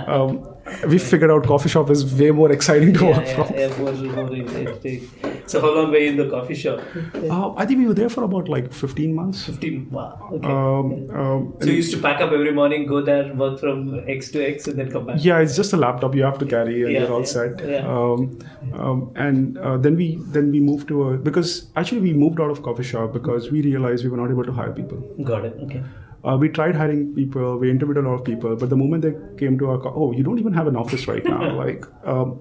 [0.08, 0.48] um,
[0.88, 3.56] we figured out coffee shop is way more exciting to yeah, work yeah, from.
[3.58, 5.10] yeah, more, more interesting.
[5.48, 6.82] So how long were you in the coffee shop?
[7.16, 9.44] Uh, I think we were there for about like 15 months.
[9.46, 9.90] 15.
[9.90, 10.30] Wow.
[10.34, 10.48] Okay.
[10.48, 14.30] Um, um, so you used to pack up every morning, go there, work from X
[14.32, 15.18] to X, and then come back.
[15.20, 17.60] Yeah, it's just a laptop you have to carry, and you're all set.
[17.68, 17.88] yeah.
[17.88, 18.40] Um,
[18.74, 22.52] um, and uh, then we then we moved to a because actually we moved out
[22.52, 25.00] of coffee shop because we realized we were not able to hire people.
[25.24, 25.58] Got it.
[25.64, 25.84] Okay.
[26.24, 29.14] Uh, we tried hiring people, we interviewed a lot of people, but the moment they
[29.38, 31.56] came to our, co- oh, you don't even have an office right now.
[31.64, 32.40] like, um,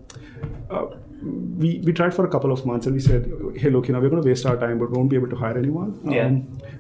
[0.71, 0.87] uh,
[1.23, 4.01] we we tried for a couple of months and we said, hey, look, you know,
[4.01, 5.99] we're going to waste our time, but we won't be able to hire anyone.
[6.05, 6.31] Yeah.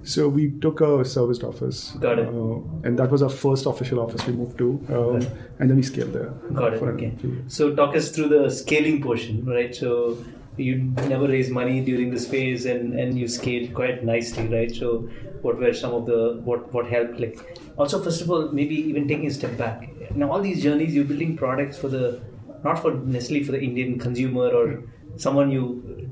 [0.03, 1.91] so we took a serviced office.
[2.01, 2.29] Got it.
[2.29, 5.27] Uh, and that was our first official office we moved to, um,
[5.59, 6.31] and then we scaled there.
[6.55, 6.83] Got it.
[6.83, 7.15] Okay.
[7.49, 9.75] So talk us through the scaling portion, right?
[9.75, 10.17] So
[10.61, 10.77] you
[11.09, 14.75] never raised money during this phase, and and you scaled quite nicely, right?
[14.75, 15.09] So
[15.43, 17.21] what were some of the what what helped?
[17.21, 17.39] Like
[17.77, 19.89] also, first of all, maybe even taking a step back.
[20.15, 22.21] Now all these journeys, you're building products for the
[22.65, 24.83] not for necessarily for the Indian consumer or
[25.17, 26.11] someone you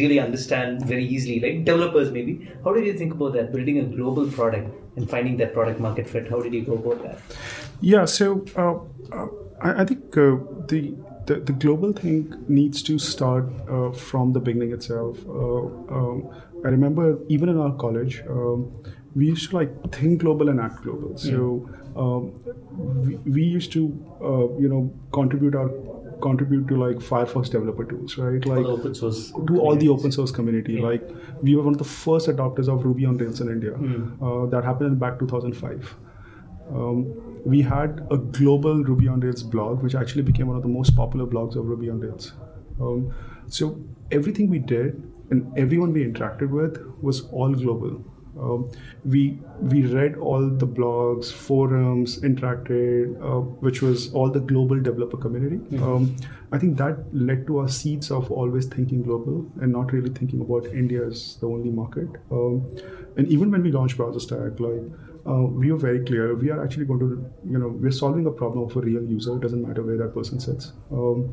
[0.00, 2.50] really understand very easily, like developers maybe.
[2.64, 3.52] How did you think about that?
[3.52, 6.28] Building a global product and finding that product market fit.
[6.28, 7.18] How did you go about that?
[7.80, 8.74] Yeah, so uh,
[9.16, 9.28] uh,
[9.60, 10.36] I, I think uh,
[10.68, 10.94] the,
[11.26, 15.18] the the global thing needs to start uh, from the beginning itself.
[15.26, 15.66] Uh,
[15.98, 16.30] um,
[16.64, 18.72] I remember even in our college, um,
[19.14, 21.16] we used to like think global and act global.
[21.16, 22.32] So um,
[23.04, 23.86] we, we used to
[24.22, 25.70] uh, you know contribute our
[26.20, 28.44] contribute to like Firefox developer tools, right?
[28.44, 29.32] Like open source.
[29.32, 30.78] to all the open source community.
[30.80, 31.08] Like
[31.42, 33.72] we were one of the first adopters of Ruby on Rails in India.
[33.72, 34.22] Hmm.
[34.22, 35.96] Uh, that happened in back 2005.
[36.72, 40.68] Um, we had a global Ruby on Rails blog, which actually became one of the
[40.68, 42.32] most popular blogs of Ruby on Rails.
[42.80, 43.14] Um,
[43.46, 43.80] so
[44.10, 48.04] everything we did and everyone we interacted with was all global.
[48.40, 48.70] Um,
[49.04, 55.16] we we read all the blogs, forums, interacted, uh, which was all the global developer
[55.16, 55.60] community.
[55.78, 56.16] Um,
[56.52, 60.40] I think that led to our seeds of always thinking global and not really thinking
[60.40, 62.08] about India as the only market.
[62.30, 62.66] Um,
[63.16, 64.82] and even when we launched Browser Stack, like
[65.26, 68.30] uh, we were very clear, we are actually going to, you know, we're solving a
[68.30, 69.36] problem of a real user.
[69.36, 70.72] It doesn't matter where that person sits.
[70.90, 71.32] Um,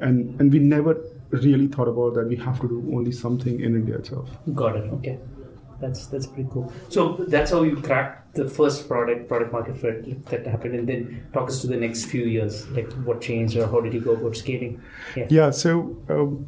[0.00, 3.74] and and we never really thought about that we have to do only something in
[3.74, 4.30] India itself.
[4.54, 4.92] Got it.
[4.94, 5.18] Okay,
[5.82, 6.72] that's that's pretty cool.
[6.88, 7.02] So
[7.34, 11.48] that's how you cracked the first product product market fit that happened, and then talk
[11.48, 14.36] us to the next few years, like what changed or how did you go about
[14.36, 14.80] scaling?
[15.16, 15.26] Yeah.
[15.28, 16.46] Yeah, so um,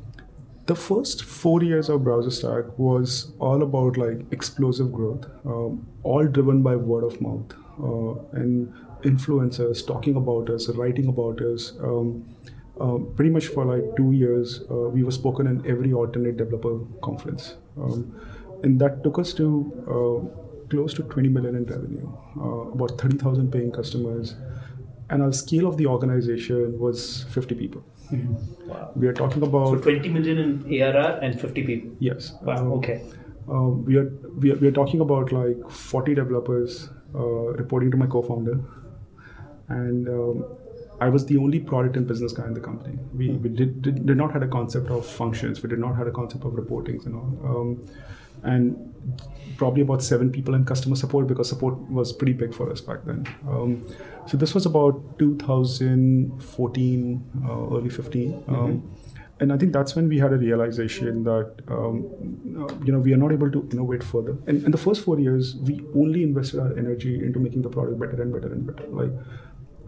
[0.66, 6.26] the first four years of Browser Stack was all about like explosive growth, um, all
[6.26, 11.72] driven by word of mouth uh, and influencers talking about us, writing about us.
[11.80, 12.24] Um,
[12.80, 16.80] uh, pretty much for like two years, uh, we were spoken in every alternate developer
[17.02, 18.20] conference, um,
[18.64, 19.46] and that took us to
[19.94, 22.08] uh, close to 20 million in revenue,
[22.40, 24.34] uh, about 30,000 paying customers,
[25.10, 27.84] and our scale of the organization was 50 people.
[28.66, 28.90] Wow.
[28.96, 31.90] We are talking So about 20 million in ARR and 50 people.
[31.98, 32.32] yes.
[32.42, 32.56] Wow.
[32.56, 33.02] um, Okay.
[33.48, 34.08] um, we are
[34.42, 36.76] we are, we are talking about like 40 developers
[37.14, 38.58] uh, reporting to my co-founder,
[39.68, 40.44] and um,
[41.00, 42.98] I was the only product and business guy in the company.
[43.22, 45.62] We, we did, did did not had a concept of functions.
[45.62, 47.78] We did not had a concept of reportings and all.
[48.44, 48.94] And
[49.56, 53.04] probably about seven people in customer support because support was pretty big for us back
[53.04, 53.26] then.
[53.48, 53.84] Um,
[54.26, 58.44] so this was about 2014, uh, early 15.
[58.48, 58.90] Um,
[59.40, 62.06] and I think that's when we had a realization that um,
[62.56, 64.38] uh, you know we are not able to innovate further.
[64.46, 67.98] And in the first four years, we only invested our energy into making the product
[67.98, 68.86] better and better and better.
[68.88, 69.10] Like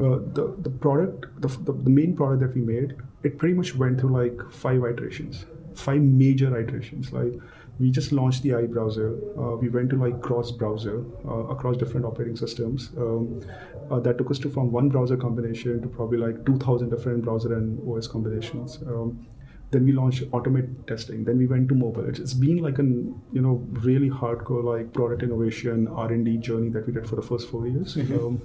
[0.00, 3.76] uh, the the product, the, the the main product that we made, it pretty much
[3.76, 7.12] went through like five iterations, five major iterations.
[7.12, 7.34] Like
[7.78, 9.18] we just launched the IE browser.
[9.38, 12.90] Uh, we went to like cross browser uh, across different operating systems.
[12.96, 13.42] Um,
[13.90, 17.54] uh, that took us to from one browser combination to probably like 2,000 different browser
[17.54, 18.78] and OS combinations.
[18.86, 19.26] Um,
[19.70, 21.24] then we launched automate testing.
[21.24, 22.08] Then we went to mobile.
[22.08, 26.36] It's, it's been like an you know really hardcore like product innovation R and D
[26.38, 27.96] journey that we did for the first four years.
[27.96, 28.14] Mm-hmm.
[28.14, 28.42] Um,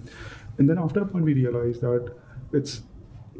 [0.57, 2.13] and then after a point we realized that
[2.53, 2.81] it's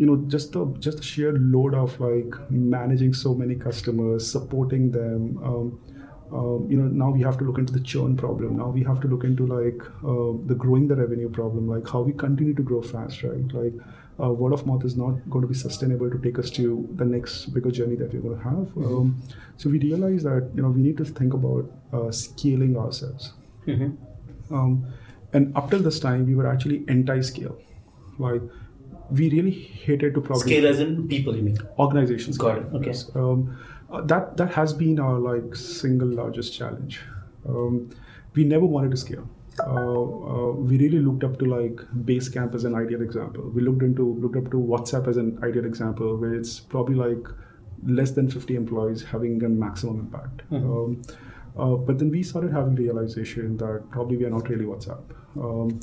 [0.01, 4.91] you know just the just the sheer load of like managing so many customers, supporting
[4.91, 5.39] them.
[5.49, 5.79] Um,
[6.39, 8.57] um, you know now we have to look into the churn problem.
[8.57, 12.01] Now we have to look into like uh, the growing the revenue problem like how
[12.01, 13.53] we continue to grow fast right?
[13.53, 13.73] Like
[14.23, 17.05] uh, word of mouth is not going to be sustainable to take us to the
[17.05, 19.21] next bigger journey that we're going to have um,
[19.57, 23.33] so we realize that you know we need to think about uh, scaling ourselves.
[23.67, 24.55] Mm-hmm.
[24.55, 24.85] um,
[25.33, 27.57] and up till this time we were actually anti-scale.
[28.17, 28.41] Like
[29.11, 31.57] we really hated to probably Scale as in people, you mean?
[31.79, 32.37] organizations.
[32.37, 32.87] Got it, okay.
[32.87, 33.11] Yes.
[33.15, 33.57] Um,
[33.91, 37.01] uh, that that has been our like single largest challenge.
[37.47, 37.89] Um,
[38.33, 39.27] we never wanted to scale.
[39.59, 43.49] Uh, uh, we really looked up to like basecamp as an ideal example.
[43.49, 47.27] We looked into looked up to whatsapp as an ideal example where it's probably like
[47.83, 50.43] less than 50 employees having a maximum impact.
[50.51, 51.01] Um,
[51.57, 55.03] uh, but then we started having realization that probably we are not really whatsapp.
[55.35, 55.79] Um,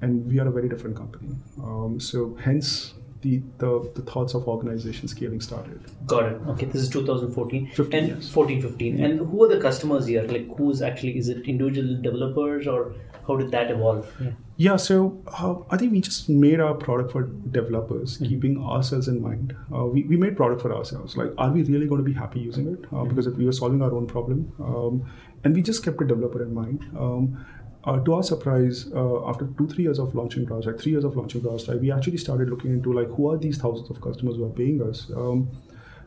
[0.00, 1.28] and we are a very different company
[1.62, 5.80] um, so hence the, the, the thoughts of organization scaling started.
[6.06, 6.40] Got it.
[6.48, 8.28] Okay, this is 2014 15, and yes.
[8.28, 9.02] 14, 15.
[9.02, 10.22] And who are the customers here?
[10.24, 12.94] Like, who's actually is it individual developers or
[13.26, 14.12] how did that evolve?
[14.20, 14.30] Yeah.
[14.56, 19.20] Yeah, so uh, I think we just made our product for developers, keeping ourselves in
[19.20, 19.56] mind.
[19.74, 21.16] Uh, we, we made product for ourselves.
[21.16, 22.84] Like, are we really going to be happy using it?
[22.94, 25.10] Uh, Because we were solving our own problem, um,
[25.42, 26.84] and we just kept a developer in mind.
[26.96, 27.44] Um,
[27.84, 31.04] uh, to our surprise, uh, after two three years of launching Browse, like three years
[31.04, 34.36] of launching Browse, we actually started looking into like who are these thousands of customers
[34.36, 35.10] who are paying us.
[35.14, 35.50] Um,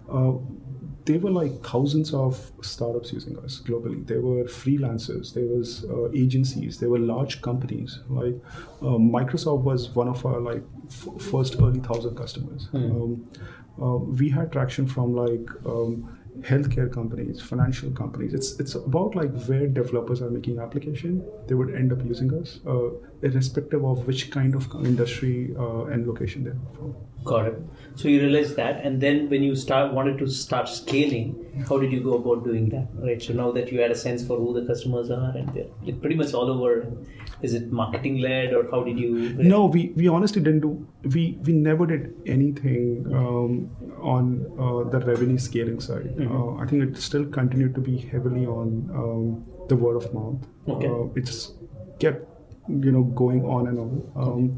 [0.09, 0.33] uh,
[1.05, 4.05] there were like thousands of startups using us globally.
[4.05, 7.99] There were freelancers, there was uh, agencies, there were large companies.
[8.09, 8.35] Like
[8.81, 12.67] uh, Microsoft was one of our like f- first early thousand customers.
[12.73, 13.27] Um,
[13.81, 18.33] uh, we had traction from like um, healthcare companies, financial companies.
[18.33, 22.59] It's it's about like where developers are making application, they would end up using us,
[22.67, 22.89] uh,
[23.21, 26.95] irrespective of which kind of industry uh, and location they're from.
[27.23, 27.59] Got it.
[27.95, 31.91] So you realized that, and then when you start wanted to start scaling, how did
[31.91, 32.87] you go about doing that?
[32.93, 33.21] Right.
[33.21, 35.99] So now that you had a sense for who the customers are, and they're like
[35.99, 36.85] pretty much all over.
[37.41, 39.33] Is it marketing led, or how did you?
[39.33, 40.87] No, we, we honestly didn't do.
[41.03, 43.69] We we never did anything um,
[44.01, 46.15] on uh, the revenue scaling side.
[46.19, 50.47] Uh, I think it still continued to be heavily on um, the word of mouth.
[50.67, 50.87] Okay.
[50.87, 51.53] Uh, it's
[51.99, 52.25] kept
[52.67, 54.11] you know going on and on.
[54.15, 54.57] Um,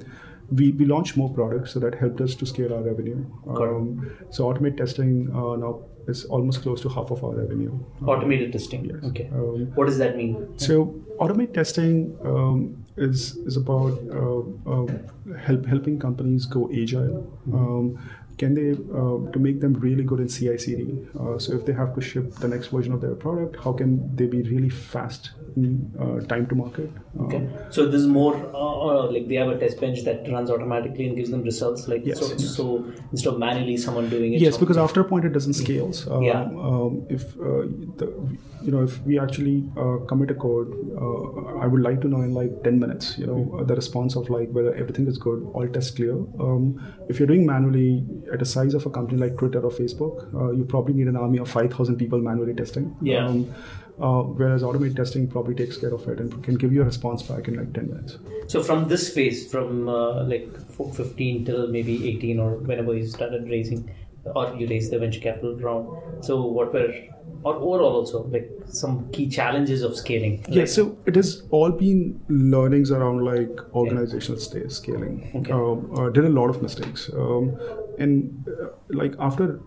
[0.51, 3.23] we, we launched more products so that helped us to scale our revenue.
[3.47, 7.79] Um, so automate testing uh, now is almost close to half of our revenue.
[8.05, 8.85] Automated testing.
[8.85, 9.03] Yes.
[9.03, 9.29] Okay.
[9.31, 10.57] Um, what does that mean?
[10.57, 17.31] so automate testing um, is is about uh, uh, help helping companies go agile.
[17.53, 17.99] Um,
[18.39, 20.83] can they uh, to make them really good in CI/CD?
[21.19, 24.15] Uh, so if they have to ship the next version of their product, how can
[24.15, 26.89] they be really fast in uh, time to market?
[27.25, 27.41] Okay.
[27.69, 31.07] So this is more uh, uh, like they have a test bench that runs automatically
[31.07, 31.87] and gives them results.
[31.87, 34.41] Like Yes, so, so instead of manually someone doing it.
[34.41, 35.91] Yes, because after a point it doesn't scale.
[36.09, 36.43] Um, Yeah.
[36.69, 37.65] um, if uh,
[38.01, 40.71] the, you know if we actually uh, commit a code,
[41.01, 43.17] uh, I would like to know in like ten minutes.
[43.17, 46.15] You know uh, the response of like whether everything is good, all tests clear.
[46.47, 46.65] Um,
[47.09, 50.51] if you're doing manually at a size of a company like Twitter or Facebook, uh,
[50.51, 52.95] you probably need an army of five thousand people manually testing.
[53.01, 53.25] Yeah.
[53.25, 53.53] Um,
[54.01, 57.21] uh, whereas automated testing probably takes care of it and can give you a response
[57.21, 58.17] back in like 10 minutes.
[58.47, 60.47] So from this phase, from uh, like
[60.95, 65.55] 15 till maybe 18 or whenever you started raising, or you raised the venture capital
[65.57, 66.23] round.
[66.23, 66.93] So what were,
[67.43, 70.45] or overall also like some key challenges of scaling?
[70.47, 75.29] Yeah, so it has all been learnings around like organizational sta- scaling.
[75.35, 75.51] Okay.
[75.51, 77.57] Um, uh, did a lot of mistakes, um,
[77.99, 79.59] and uh, like after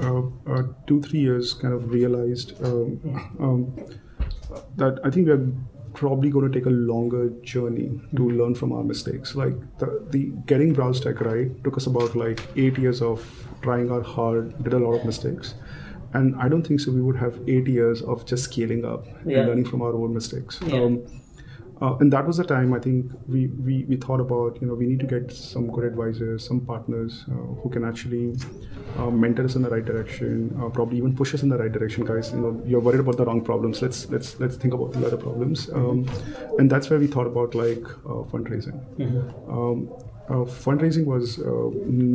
[0.00, 3.00] uh, uh, two three years, kind of realized um,
[3.40, 3.86] um,
[4.76, 5.46] that I think we are
[5.94, 9.34] probably going to take a longer journey to learn from our mistakes.
[9.36, 13.24] Like the, the getting browse tech right took us about like eight years of
[13.62, 15.54] trying our hard, did a lot of mistakes.
[16.12, 16.90] And I don't think so.
[16.92, 19.38] We would have eight years of just scaling up Yeah.
[19.38, 20.60] and learning from our own mistakes.
[20.66, 20.82] Yeah.
[20.82, 21.02] Um,
[21.80, 24.74] uh, and that was the time I think we, we, we thought about you know
[24.74, 28.36] we need to get some good advisors, some partners uh, who can actually
[28.98, 31.72] uh, mentor us in the right direction, uh, probably even push us in the right
[31.72, 32.32] direction, guys.
[32.32, 33.82] You know you're worried about the wrong problems.
[33.82, 35.68] Let's let's let's think about the other problems.
[35.70, 36.08] Um,
[36.58, 38.78] and that's where we thought about like uh, fundraising.
[39.48, 39.90] Um,
[40.30, 41.68] uh, fundraising was uh,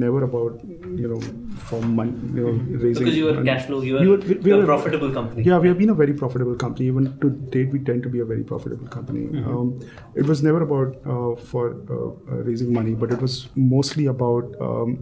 [0.04, 0.60] never about
[1.02, 1.20] you know
[1.68, 3.46] for money you know raising because you were money.
[3.50, 5.60] cash flow you were, We were- we- we you were were- a profitable company Yeah,
[5.60, 6.88] we have been a very profitable company.
[6.94, 9.26] Even to date, we tend to be a very profitable company.
[9.28, 9.56] Mm-hmm.
[9.58, 9.68] Um,
[10.16, 11.64] it was never about uh, for
[11.98, 13.36] uh, uh, raising money, but it was
[13.76, 14.98] mostly about um,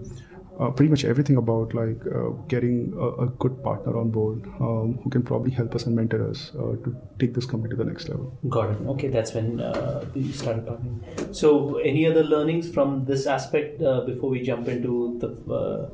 [0.59, 4.99] uh, pretty much everything about like uh, getting a, a good partner on board um,
[5.03, 7.85] who can probably help us and mentor us uh, to take this company to the
[7.85, 8.37] next level.
[8.49, 8.77] Got it.
[8.87, 11.03] Okay, that's when uh, we started talking.
[11.31, 15.89] So, any other learnings from this aspect uh, before we jump into the uh,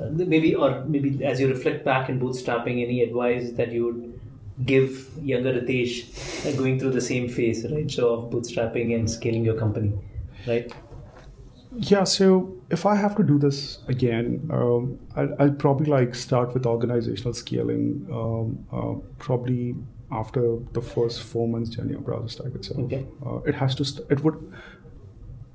[0.00, 4.20] uh, maybe or maybe as you reflect back in bootstrapping, any advice that you would
[4.64, 7.90] give younger Ritesh uh, going through the same phase, right?
[7.90, 9.92] So of bootstrapping and scaling your company,
[10.46, 10.72] right?
[11.76, 16.54] Yeah, so if I have to do this again, um, I'll, I'll probably like start
[16.54, 18.06] with organizational scaling.
[18.12, 19.74] Um, uh, probably
[20.12, 23.06] after the first four months journey of Browser Stack itself, Okay.
[23.26, 23.84] uh, it has to.
[23.84, 24.52] St- it would.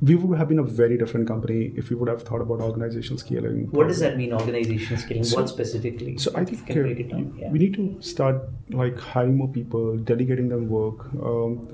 [0.01, 3.17] We would have been a very different company if we would have thought about organizational
[3.17, 3.67] scaling.
[3.71, 5.23] What does that mean, organizational scaling?
[5.25, 6.17] So- what specifically?
[6.17, 7.33] So I think uh, break it down.
[7.37, 7.49] Yeah.
[7.51, 11.05] we need to start like hiring more people, delegating them work.
[11.21, 11.67] Um,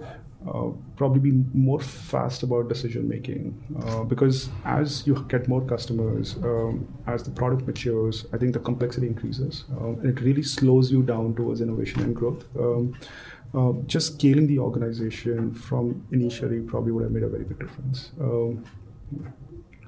[0.48, 3.44] uh, probably be more fast about decision making
[3.84, 8.60] uh, because as you get more customers, um, as the product matures, I think the
[8.60, 12.46] complexity increases um, and it really slows you down towards innovation and growth.
[12.60, 12.96] Um,
[13.56, 18.12] uh, just scaling the organization from initially probably would have made a very big difference.
[18.20, 18.66] Um,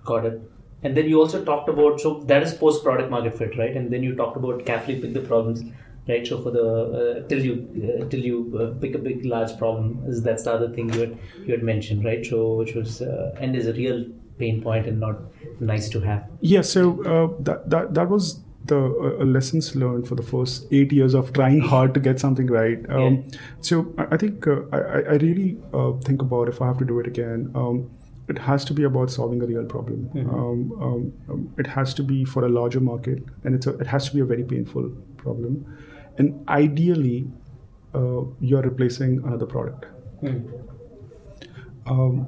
[0.05, 0.41] Got it.
[0.83, 3.75] And then you also talked about so that is post product market fit, right?
[3.75, 5.63] And then you talked about carefully pick the problems,
[6.07, 6.25] right?
[6.25, 6.65] So for the
[7.01, 7.55] uh, till you
[8.01, 10.99] uh, till you uh, pick a big large problem, is that's the other thing you
[11.01, 12.25] had you had mentioned, right?
[12.25, 14.05] So which was uh, and is a real
[14.39, 15.19] pain point and not
[15.59, 16.25] nice to have.
[16.41, 20.91] Yeah, so uh, that, that that was the uh, lessons learned for the first eight
[20.91, 22.87] years of trying hard to get something right.
[22.89, 23.23] Um,
[23.61, 24.79] So I, think uh, I,
[25.13, 27.51] I- really uh, think about if I have to do it again.
[27.55, 27.89] Um,
[28.27, 30.09] it has to be about solving a real problem.
[30.15, 33.87] Um, um, um, it has to be for a larger market, and it's a, it
[33.87, 35.65] has to be a very painful problem.
[36.17, 37.29] And ideally,
[37.93, 39.85] uh, you're replacing another product.
[41.85, 42.27] Um,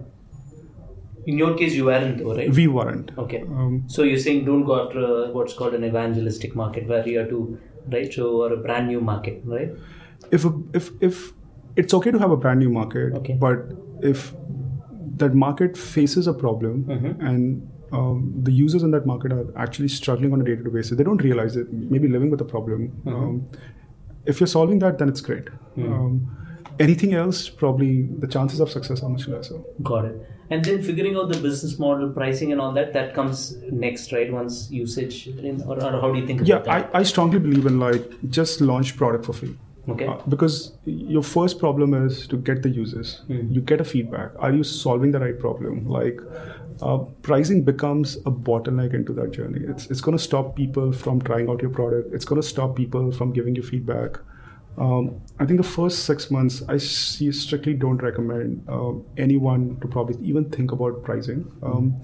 [1.25, 2.51] In your case, you weren't though, right?
[2.59, 3.11] we weren't.
[3.23, 3.41] Okay.
[3.41, 7.17] Um, So you're saying don't go after uh, what's called an evangelistic market where you
[7.19, 7.39] have to
[7.95, 9.71] right so or a brand new market, right?
[10.37, 11.19] if a, if if
[11.83, 13.33] it's okay to have a brand new market, Okay.
[13.43, 13.59] but
[14.13, 14.33] if
[15.23, 17.25] that market faces a problem Mm-hmm.
[17.31, 21.03] and um, the users in that market are actually struggling on a day-to-day basis, they
[21.03, 21.71] don't realize it.
[21.73, 22.89] Maybe living with a problem.
[22.89, 23.15] Mm-hmm.
[23.15, 23.47] Um,
[24.29, 25.45] if you're solving that, then it's great.
[25.77, 25.91] Mm.
[25.91, 26.13] Um,
[26.79, 29.57] anything else, probably the chances of success are much lesser.
[29.83, 30.29] Got it.
[30.51, 34.31] And then figuring out the business model, pricing, and all that, that comes next, right?
[34.31, 36.63] Once usage, in, or, or how do you think Yeah?
[36.67, 39.55] I, I strongly believe in like just launch product for free.
[39.87, 40.07] Okay.
[40.07, 43.21] Uh, because your first problem is to get the users.
[43.27, 43.51] Hmm.
[43.51, 44.31] You get a feedback.
[44.39, 45.87] Are you solving the right problem?
[45.87, 46.19] Like
[46.81, 49.61] uh, pricing becomes a bottleneck into that journey.
[49.67, 52.13] It's it's going to stop people from trying out your product.
[52.13, 54.17] It's going to stop people from giving you feedback.
[54.77, 59.87] Um, I think the first six months, I see, strictly don't recommend uh, anyone to
[59.87, 61.51] probably even think about pricing.
[61.61, 62.01] Um,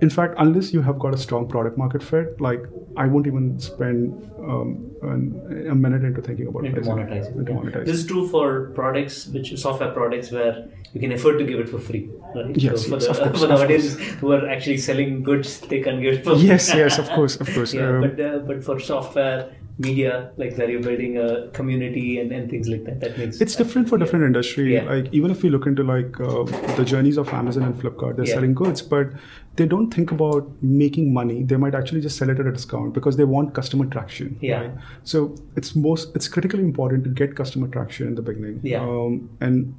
[0.00, 2.64] in fact, unless you have got a strong product market fit, like
[2.96, 7.36] I won't even spend um, an, a minute into thinking about into monetizing.
[7.36, 7.58] Into yeah.
[7.58, 7.86] monetizing.
[7.86, 11.68] This is true for products, which software products where you can afford to give it
[11.68, 12.08] for free.
[12.34, 12.56] Right?
[12.56, 15.60] Yes, so for yes, the, of course, for the audience who are actually selling goods,
[15.60, 16.48] they can give it for free.
[16.48, 17.74] yes, yes, of course, of course.
[17.78, 22.30] yeah, Um, but uh, but for software, media, like where you're building a community and,
[22.32, 24.74] and things like that, that makes it's different for different industry.
[24.74, 24.84] Yeah.
[24.84, 26.44] Like even if we look into like uh,
[26.76, 28.34] the journeys of Amazon and Flipkart, they're Yeah.
[28.34, 29.08] selling goods, but
[29.56, 31.42] they don't think about making money.
[31.42, 34.36] They might actually just sell it at a discount because they want customer traction.
[34.40, 34.60] Yeah.
[34.60, 34.72] right?
[35.02, 38.60] So it's most it's critically important to get customer traction in the beginning.
[38.62, 38.80] Yeah.
[38.80, 39.74] Um, and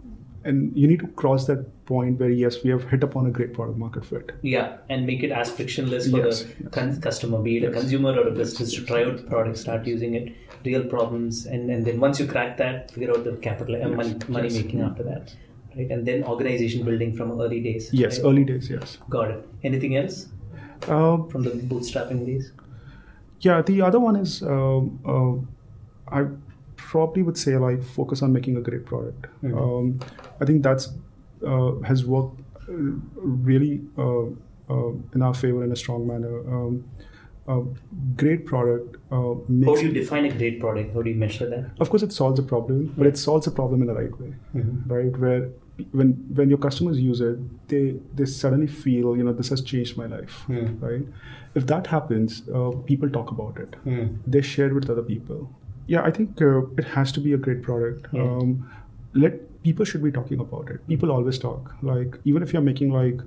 [0.45, 3.53] and you need to cross that point where yes, we have hit upon a great
[3.53, 4.31] product market fit.
[4.41, 6.71] Yeah, and make it as frictionless for Yes, the yes.
[6.71, 9.85] con- customer, be it a consumer or a business, to try out the product, start
[9.87, 13.75] using it, real problems, and, and then once you crack that, figure out the capital
[13.81, 14.63] uh, money, money yes.
[14.63, 15.33] making after that,
[15.75, 15.89] right?
[15.89, 17.89] And then organization building from early days.
[17.93, 18.27] Yes, right?
[18.29, 18.69] early days.
[18.69, 18.97] Yes.
[19.09, 19.47] Got it.
[19.63, 20.27] Anything else
[20.87, 22.51] Um, from the bootstrapping days?
[23.41, 26.25] Yeah, the other one is um, uh, I
[26.91, 29.27] probably would say like focus on making a great product.
[29.43, 29.57] Mhm.
[29.63, 29.99] Um,
[30.41, 30.89] I think that's
[31.53, 32.73] uh, has worked uh,
[33.41, 34.25] really uh,
[34.75, 36.35] uh, in our favor in a strong manner.
[36.57, 36.83] Um,
[37.53, 37.57] a
[38.21, 39.33] great product uh,
[39.65, 40.93] How do you define a great product?
[40.95, 41.65] How do you measure that?
[41.85, 44.31] of course, it solves a problem, but it solves a problem in the right way,
[44.55, 44.79] Mhm.
[44.95, 45.19] right?
[45.25, 45.43] Where
[45.99, 47.37] when when your customers use it,
[47.73, 47.83] they
[48.21, 50.65] they suddenly feel you know this has changed my life, Hmm.
[50.87, 51.05] right?
[51.61, 54.05] If that happens, uh, people talk about it Hmm.
[54.35, 55.45] they share it with other people.
[55.87, 58.07] Yeah, I think uh, it has to be a great product.
[58.11, 58.23] Yeah.
[58.23, 58.69] Um,
[59.13, 60.85] let people should be talking about it.
[60.87, 61.73] People always talk.
[61.81, 63.19] Like even if you're making like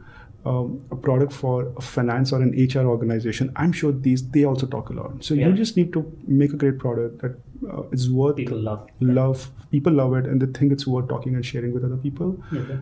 [0.45, 4.67] um, a product for a finance or an HR organization, I'm sure these they also
[4.67, 5.25] talk a lot.
[5.25, 5.49] So Yeah.
[5.49, 7.39] you just need to make a great product that
[7.73, 8.87] uh, is worth People love.
[9.01, 9.51] love.
[9.71, 12.37] People love it, and they think it's worth talking and sharing with other people.
[12.53, 12.79] Okay.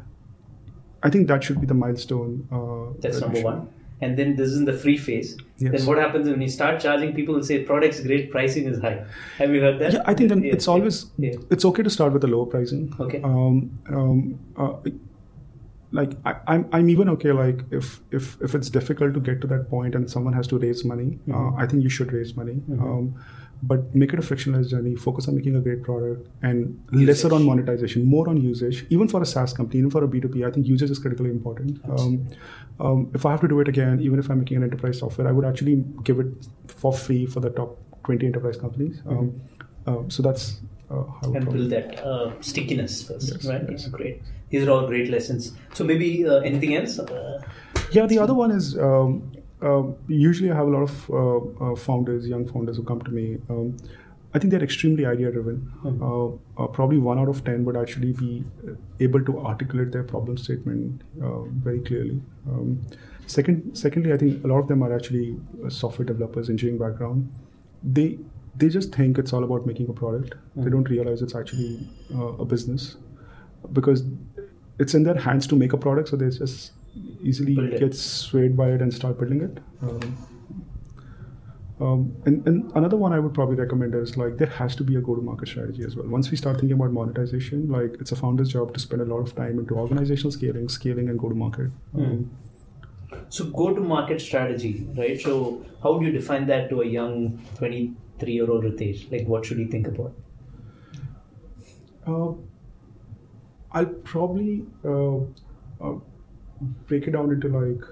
[1.02, 2.48] I think that should be the milestone.
[2.50, 3.68] Uh, That's that number should- one.
[4.02, 5.38] And then this is in the free phase.
[5.58, 5.72] Yes.
[5.72, 7.14] Then what happens when you start charging?
[7.14, 9.06] People will say product's great, pricing is high.
[9.38, 9.94] Have you heard that?
[9.94, 11.32] Yeah, I think then Yeah, it's always yeah.
[11.50, 12.94] it's okay to start with a lower pricing.
[13.00, 13.22] Okay.
[13.22, 14.74] Um, um, uh,
[15.92, 17.32] like I, I'm, I'm even okay.
[17.32, 20.58] Like if if if it's difficult to get to that point and someone has to
[20.58, 22.60] raise money, uh, I think you should raise money.
[22.72, 23.14] Um,
[23.62, 24.94] but make it a frictionless journey.
[24.94, 28.86] Focus on making a great product and lesser on monetization, more on usage.
[28.90, 31.80] Even for a SaaS company, even for a B2B, I think usage is critically important.
[31.88, 32.26] Um,
[32.78, 35.26] um, if I have to do it again, even if I'm making an enterprise software,
[35.26, 36.26] I would actually give it
[36.68, 39.00] for free for the top 20 enterprise companies.
[39.06, 39.40] Um,
[39.86, 43.62] uh, so that's uh, how and build that uh, stickiness first, Yes, right?
[43.68, 43.88] yes.
[43.88, 44.22] Great.
[44.50, 45.52] These are all great lessons.
[45.72, 46.98] So maybe uh, anything else?
[46.98, 47.42] Uh,
[47.90, 49.32] Yeah, the other one is um,
[49.62, 53.10] um usually I have a lot of uh, uh, founders, young founders who come to
[53.10, 53.38] me.
[53.48, 53.76] Um,
[54.34, 55.72] I think they're extremely idea driven.
[55.82, 60.02] Uh, uh, probably one out of 10 would actually be uh, able to articulate their
[60.02, 62.20] problem statement uh, very clearly.
[62.46, 62.82] Um,
[63.26, 67.32] second, secondly, I think a lot of them are actually uh, software developers, engineering background.
[67.82, 68.18] They
[68.58, 70.34] they just think it's all about making a product.
[70.54, 72.96] They don't realize it's actually uh, a business
[73.72, 74.02] because
[74.78, 76.72] it's in their hands to make a product, so they just
[77.22, 79.58] easily get swayed by it and start building it.
[79.82, 80.16] Um,
[81.78, 84.96] um, and, and another one I would probably recommend is like there has to be
[84.96, 86.06] a go-to-market strategy as well.
[86.06, 89.18] Once we start thinking about monetization, like it's a founder's job to spend a lot
[89.18, 91.70] of time into organizational scaling, scaling, and go-to-market.
[91.94, 92.30] Um,
[93.28, 95.20] so go to market strategy, right?
[95.20, 99.10] So how do you define that to a young 23 year old Ritesh?
[99.12, 100.14] Like what should he think about?
[102.06, 102.32] Uh,
[103.72, 105.16] I'll probably uh,
[105.80, 105.98] uh,
[106.86, 107.82] break it down into like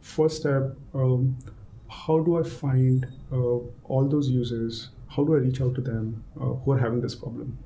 [0.00, 0.76] first step.
[0.94, 1.36] Um,
[1.88, 4.88] how do I find uh, all those users?
[5.08, 7.58] How do I reach out to them uh, who are having this problem?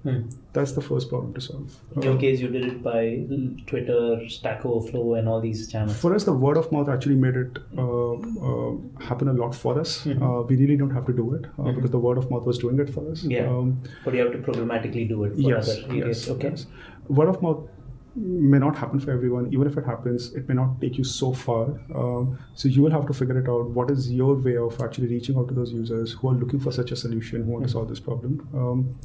[0.52, 1.76] That's the first problem to solve.
[1.94, 3.24] In your case, you did it by
[3.68, 5.96] Twitter, Stack Overflow, and all these channels.
[5.96, 9.78] For us, the word of mouth actually made it uh, uh, happen a lot for
[9.78, 10.04] us.
[10.08, 12.58] Uh, we really don't have to do it uh, because the word of mouth was
[12.58, 13.22] doing it for us.
[13.22, 13.46] Yeah.
[13.46, 16.26] Um, but you have to programmatically do it for yes, other areas.
[16.26, 16.48] yes, okay.
[16.48, 16.66] yes.
[17.06, 17.68] Word of mouth
[18.16, 19.52] may not happen for everyone.
[19.52, 21.64] Even if it happens, it may not take you so far.
[21.94, 23.70] Um, so you will have to figure it out.
[23.70, 26.72] What is your way of actually reaching out to those users who are looking for
[26.72, 28.48] such a solution, who want to solve this problem?
[28.54, 28.98] Um,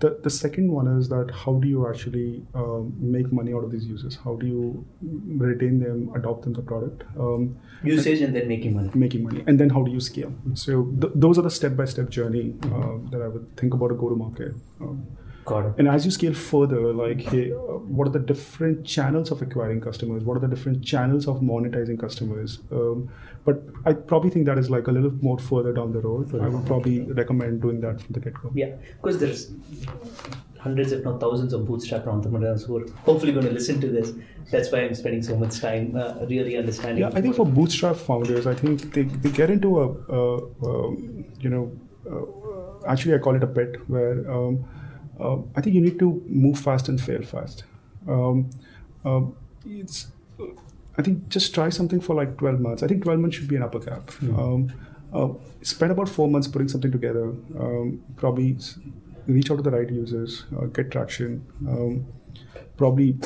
[0.00, 3.72] the, the second one is that how do you actually um, make money out of
[3.72, 4.16] these users?
[4.24, 7.02] How do you retain them, adopt them the product?
[7.18, 8.90] Um, Usage and then making money.
[8.94, 12.54] making money and then how do you scale so th- those are the step-by-step journey
[12.64, 15.06] uh, that i would think about a go-to-market um,
[15.48, 15.74] Got it.
[15.78, 17.50] and as you scale further like hey
[17.98, 21.98] what are the different channels of acquiring customers what are the different channels of monetizing
[21.98, 23.08] customers um,
[23.44, 26.48] but i probably think that is like a little more further down the road i
[26.48, 29.50] would probably recommend doing that from the get-go Yeah, because there's
[30.58, 34.12] hundreds, if not thousands, of bootstrap entrepreneurs who are hopefully going to listen to this.
[34.50, 37.02] That's why I'm spending so much time uh, really understanding.
[37.02, 39.86] Yeah, I think for bootstrap founders, I think they, they get into a,
[40.18, 40.36] a,
[40.68, 41.70] um you know,
[42.10, 44.64] uh, actually I call it a pit where um,
[45.20, 47.64] uh, I think you need to move fast and fail fast.
[48.06, 48.50] Um,
[49.04, 50.08] um, it's,
[50.96, 52.82] I think just try something for like 12 months.
[52.82, 54.10] I think 12 months should be an upper cap.
[54.22, 54.72] Um,
[55.12, 55.28] uh,
[55.62, 57.28] spend about four months putting something together.
[57.58, 58.56] Um, probably
[59.26, 61.44] reach out to the right users, uh, get traction.
[61.66, 62.06] Um,
[62.76, 63.16] probably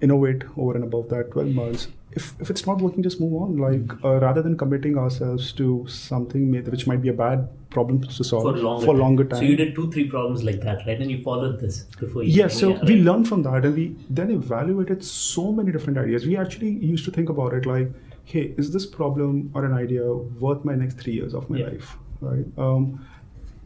[0.00, 3.56] innovate over and above that 12 months if, if it's not working just move on
[3.58, 8.24] like uh, rather than committing ourselves to something which might be a bad problem to
[8.24, 10.98] solve for longer, for longer time So you did two, three problems like that, right?
[10.98, 12.30] And you followed this before you.
[12.32, 13.04] So yeah, so we right?
[13.08, 16.26] learned from that and we then evaluated so many different ideas.
[16.26, 17.90] We actually used to think about it like,
[18.24, 20.06] hey, is this problem or an idea
[20.46, 21.66] worth my next three years of my Yeah.
[21.66, 21.96] life?
[22.20, 22.46] Right?
[22.56, 23.06] Um,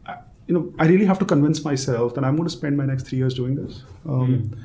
[0.05, 2.85] I, you know, I really have to convince myself that I'm going to spend my
[2.85, 3.83] next three years doing this.
[4.05, 4.59] Um, Hmm.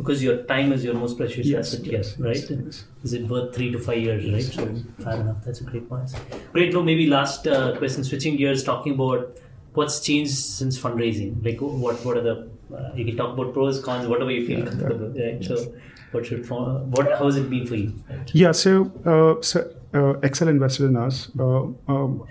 [0.00, 2.36] Because your time is your most precious Yes, asset yes, here, right?
[2.36, 2.84] yes, yes.
[3.04, 4.42] Is it worth three to five years, right?
[4.42, 4.82] Yes, so yes.
[5.04, 5.44] fair enough.
[5.44, 6.10] That's a great point.
[6.52, 6.72] Great.
[6.72, 8.04] No, maybe last uh, question.
[8.04, 9.36] Switching gears, talking about
[9.74, 11.36] what's changed since fundraising.
[11.44, 12.36] Like, what what are the
[12.76, 14.70] uh, you can talk about pros, cons, whatever you feel Yeah, yeah.
[14.70, 15.44] comfortable, right?
[15.50, 15.74] So,
[16.12, 17.92] what should what how has it been for you?
[18.08, 18.34] Right?
[18.44, 18.74] Yeah, so
[19.04, 21.30] uh, so uh, Accel invested in us.
[21.38, 22.24] Uh, um,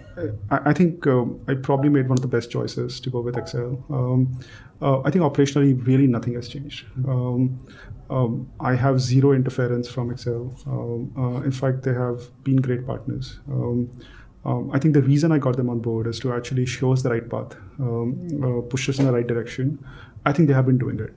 [0.49, 3.35] I, I think um, I probably made one of the best choices to go with
[3.35, 3.89] Accel.
[3.91, 4.39] Um,
[4.81, 6.85] uh, I think operationally, really nothing has changed.
[7.07, 7.59] Um,
[8.09, 10.55] um, I have zero interference from Accel.
[10.67, 13.39] Um, uh, in fact, they have been great partners.
[14.45, 17.11] I think the reason I got them on board is to actually show us the
[17.11, 19.77] right path, uh, push us in the right direction.
[20.25, 21.13] I think they have been doing it.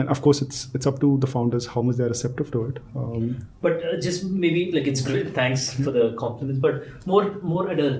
[0.00, 2.78] And of course, it's it's up to the founders how much they're receptive to it.
[2.96, 5.34] Um, but uh, just maybe like it's great.
[5.34, 6.60] Thanks for the compliments.
[6.60, 7.90] But more more at a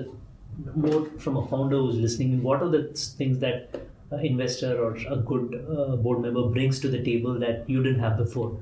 [0.75, 2.41] more from a founder who's listening.
[2.43, 2.83] What are the
[3.21, 3.81] things that
[4.21, 8.17] investor or a good uh, board member brings to the table that you didn't have
[8.17, 8.57] before?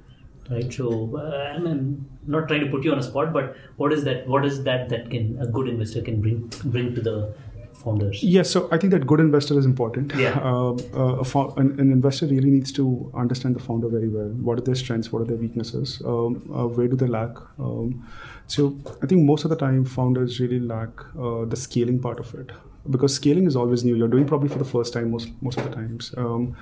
[0.49, 0.71] Right.
[0.73, 4.27] So uh, I'm not trying to put you on a spot, but what is that?
[4.27, 7.33] What is that that can a good investor can bring bring to the
[7.84, 8.21] founders?
[8.23, 10.13] Yes, so I think that good investor is important.
[10.15, 10.39] Yeah.
[10.49, 14.30] Uh, uh, fo- an, an, investor really needs to understand the founder very well.
[14.47, 15.11] What are their strengths?
[15.11, 16.01] What are their weaknesses?
[16.05, 17.36] Um, uh, where do they lack?
[17.59, 18.07] Um,
[18.47, 22.34] so I think most of the time founders really lack uh, the scaling part of
[22.34, 22.51] it
[22.89, 23.95] because scaling is always new.
[23.95, 26.13] You're doing probably for the first time most most of the times.
[26.17, 26.55] Um,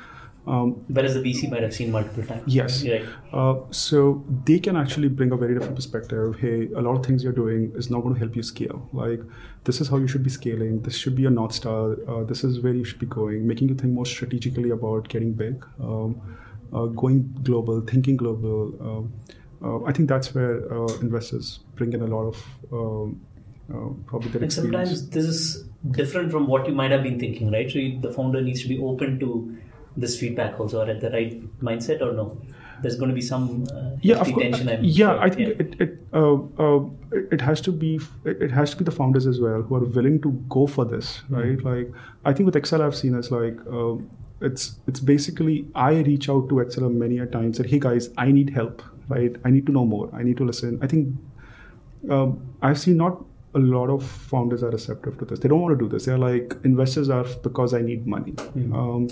[0.47, 2.43] um, Whereas the VC might have seen multiple times.
[2.53, 2.83] Yes.
[2.83, 3.05] Right?
[3.33, 6.39] Uh, so they can actually bring a very different perspective.
[6.39, 8.87] Hey, a lot of things you're doing is not going to help you scale.
[8.93, 9.19] Like,
[9.65, 10.81] this is how you should be scaling.
[10.83, 11.97] This should be a North Star.
[12.07, 15.33] Uh, this is where you should be going, making you think more strategically about getting
[15.33, 16.21] big, um,
[16.71, 18.73] uh, going global, thinking global.
[18.79, 19.13] Um,
[19.61, 23.21] uh, I think that's where uh, investors bring in a lot of um,
[23.69, 24.89] uh, probably their and experience.
[24.89, 27.69] Sometimes this is different from what you might have been thinking, right?
[27.69, 29.57] So you, the founder needs to be open to
[29.97, 32.37] this feedback also or at the right mindset or no
[32.81, 34.61] there's going to be some uh, yeah, of course.
[34.81, 35.19] yeah sure.
[35.19, 35.55] i think yeah.
[35.59, 36.85] it it, uh, uh,
[37.31, 40.21] it has to be it has to be the founders as well who are willing
[40.21, 41.35] to go for this hmm.
[41.35, 41.67] right mm-hmm.
[41.67, 41.91] like
[42.25, 44.09] i think with Accel i've seen as like um,
[44.41, 48.31] it's it's basically i reach out to Accel many a times that hey guys i
[48.31, 51.15] need help right i need to know more i need to listen i think
[52.09, 53.23] um, i've seen not
[53.55, 56.17] a lot of founders are receptive to this they don't want to do this they're
[56.17, 58.75] like investors are because i need money mm-hmm.
[58.75, 59.07] um,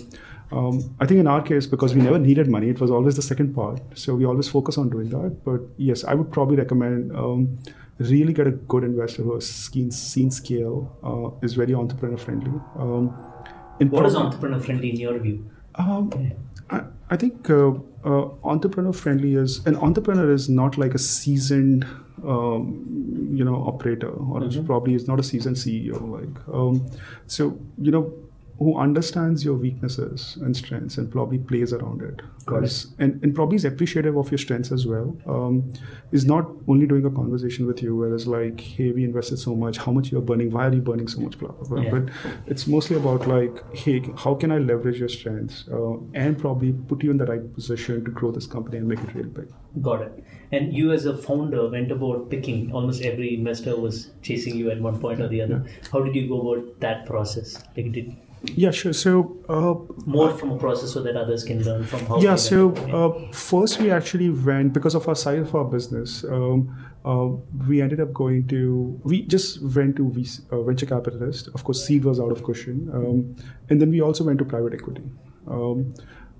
[0.52, 3.22] um, I think in our case, because we never needed money, it was always the
[3.22, 3.82] second part.
[3.96, 5.44] So we always focus on doing that.
[5.44, 7.58] But yes, I would probably recommend um,
[7.98, 12.52] really get a good investor who has seen, seen scale, uh, is very entrepreneur friendly.
[12.78, 13.08] Um,
[13.80, 15.50] what pro- is entrepreneur friendly in your view?
[15.76, 16.34] Um,
[16.70, 17.74] I, I, think uh,
[18.06, 21.86] uh, entrepreneur friendly is an entrepreneur is not like a seasoned
[22.26, 24.66] um, you know operator or mm-hmm.
[24.66, 26.90] probably is not a seasoned ceo like um,
[27.28, 28.14] so you know
[28.58, 32.22] who understands your weaknesses and strengths and probably plays around it.
[32.40, 35.18] Because and, and probably is appreciative of your strengths as well.
[35.28, 35.74] Um,
[36.12, 39.56] is not only doing a conversation with you where it's like, hey, we invested so
[39.56, 41.82] much, how much you're burning, why are you burning so much, blah blah blah.
[41.82, 41.90] Yeah.
[41.90, 42.10] But
[42.46, 47.04] it's mostly about like, hey, how can I leverage your strengths uh, and probably put
[47.04, 49.52] you in the right position to grow this company and make it really big.
[49.82, 50.24] Got it.
[50.52, 54.80] And you as a founder went about picking almost every investor was chasing you at
[54.80, 55.64] one point or the other.
[55.66, 55.90] Yeah.
[55.92, 57.62] How did you go about that process?
[57.76, 58.16] Like did
[58.56, 58.94] yeah, sure.
[58.94, 62.20] So uh, more from a process so that others can learn from how.
[62.20, 62.36] Yeah.
[62.36, 66.24] So uh, first, we actually went because of our size of our business.
[66.24, 66.76] Um,
[67.06, 67.28] uh,
[67.68, 71.50] we ended up going to we just went to VC, uh, venture capitalist.
[71.54, 73.36] Of course, seed was out of question, um,
[73.70, 75.04] and then we also went to private equity.
[75.48, 75.94] Um,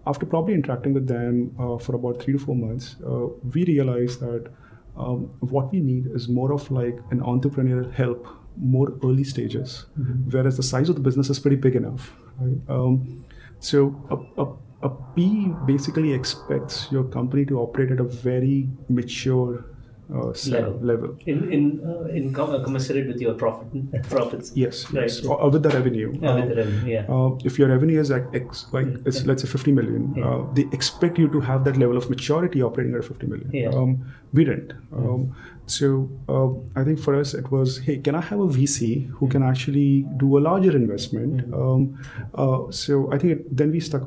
[0.08, 4.20] after probably interacting with them uh, for about three to four months, uh, we realized
[4.20, 4.52] that
[4.98, 8.28] um, what we need is more of like an entrepreneurial help
[8.58, 10.30] more early stages, mm-hmm.
[10.30, 12.16] whereas the size of the business is pretty big enough.
[12.40, 12.58] Right?
[12.70, 13.26] Um,
[13.60, 19.66] so a, a, a P basically expects your company to operate at a very mature
[20.14, 20.80] uh, level.
[20.82, 21.18] level.
[21.26, 23.68] In in uh, in com- uh, commensurate with your profit
[24.10, 24.52] profits.
[24.56, 25.04] Yes, right.
[25.04, 25.26] yes.
[25.26, 26.18] Or, or, with the revenue.
[26.22, 26.92] Yeah, with the revenue.
[26.94, 27.06] Yeah.
[27.10, 29.08] Uh, if your revenue is like X, like mm-hmm.
[29.08, 30.26] it's, let's say 50 million, yeah.
[30.26, 33.52] Uh, they expect you to have that level of maturity operating at 50 million.
[33.52, 33.70] Yeah.
[33.70, 34.74] Um, we didn't.
[34.94, 35.36] Um,
[35.66, 39.28] so uh, I think for us it was, hey, can I have a VC who
[39.28, 41.50] can actually do a larger investment?
[41.50, 42.40] Mm-hmm.
[42.40, 44.04] Um, so I think it, then we stuck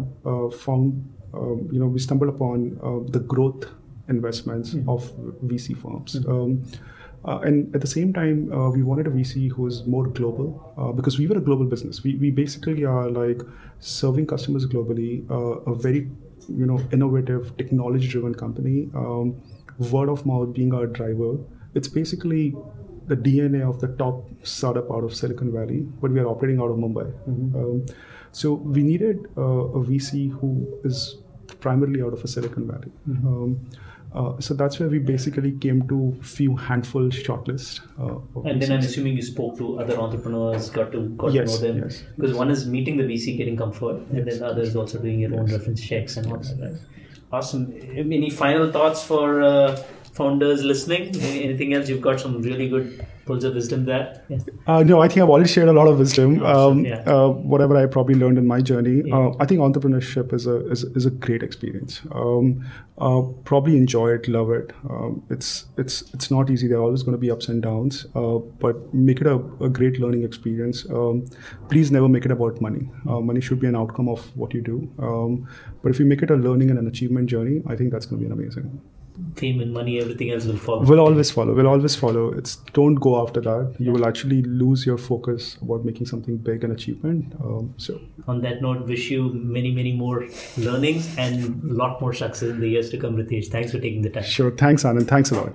[0.52, 2.78] found um, you know we stumbled upon
[3.10, 3.66] the growth
[4.08, 4.88] investments mm-hmm.
[4.88, 5.10] of
[5.44, 6.18] VC firms.
[6.18, 6.30] Mm-hmm.
[6.30, 6.62] Um,
[7.24, 10.72] uh, and at the same time, uh, we wanted a VC who is more global
[10.78, 12.02] uh, because we were a global business.
[12.04, 13.42] We, we basically are like
[13.80, 16.10] serving customers globally, uh, a very
[16.48, 18.88] you know innovative, technology-driven company.
[18.94, 19.42] Um,
[19.78, 21.38] word of mouth being our driver.
[21.74, 22.54] It's basically
[23.06, 26.70] the DNA of the top startup out of Silicon Valley, but we are operating out
[26.70, 27.12] of Mumbai.
[27.28, 27.56] Mm-hmm.
[27.56, 27.86] Um,
[28.32, 31.16] so we needed uh, a VC who is
[31.60, 32.92] primarily out of a Silicon Valley.
[33.08, 33.26] Mm-hmm.
[33.26, 33.70] Um,
[34.14, 37.80] uh, so that's where we basically came to few handful shortlist.
[38.00, 41.66] Uh, and then I'm assuming you spoke to other entrepreneurs, got to got yes, to
[41.66, 41.82] know them.
[41.84, 42.38] Yes, because yes.
[42.38, 45.34] one is meeting the VC, getting comfort, and then the other is also doing your
[45.38, 46.58] own reference checks and all that.
[46.58, 46.80] Right?
[47.30, 47.74] Awesome.
[47.94, 49.76] Any final thoughts for uh,
[50.12, 51.14] founders listening?
[51.20, 51.88] Anything else?
[51.88, 54.04] You've got some really good pearls of wisdom there.
[54.28, 54.38] Yeah.
[54.66, 56.34] Uh, no, I think I've already shared a lot of wisdom.
[56.42, 57.00] Oh, Um, yeah.
[57.14, 58.96] uh, whatever I probably learned in my journey.
[59.06, 59.16] Yeah.
[59.18, 62.00] Uh, I think entrepreneurship is a is, is a great experience.
[62.24, 62.52] Um,
[63.08, 63.20] uh,
[63.50, 64.72] probably enjoy it, love it.
[64.90, 65.50] Um, it's
[65.84, 66.68] it's it's not easy.
[66.72, 68.00] There are always going to be ups and downs.
[68.22, 69.36] Uh, but make it a,
[69.68, 70.84] a great learning experience.
[71.00, 71.24] Um,
[71.74, 72.84] please never make it about money.
[73.08, 74.76] Uh, money should be an outcome of what you do.
[75.10, 75.46] Um,
[75.82, 78.20] but if you make it a learning and an achievement journey, I think that's going
[78.22, 78.80] to be amazing.
[79.36, 80.82] Fame and money, everything else will follow.
[80.84, 81.54] Will always follow.
[81.54, 82.32] Will always follow.
[82.32, 83.74] It's don't go after that.
[83.78, 87.34] You will actually lose your focus about making something big and achievement.
[87.42, 92.12] Um, so On that note, wish you many, many more learnings and a lot more
[92.12, 93.48] success in the years to come, Ritesh.
[93.48, 94.24] Thanks for taking the time.
[94.24, 94.50] sure.
[94.50, 95.08] Thanks, Anand.
[95.08, 95.52] Thanks a lot.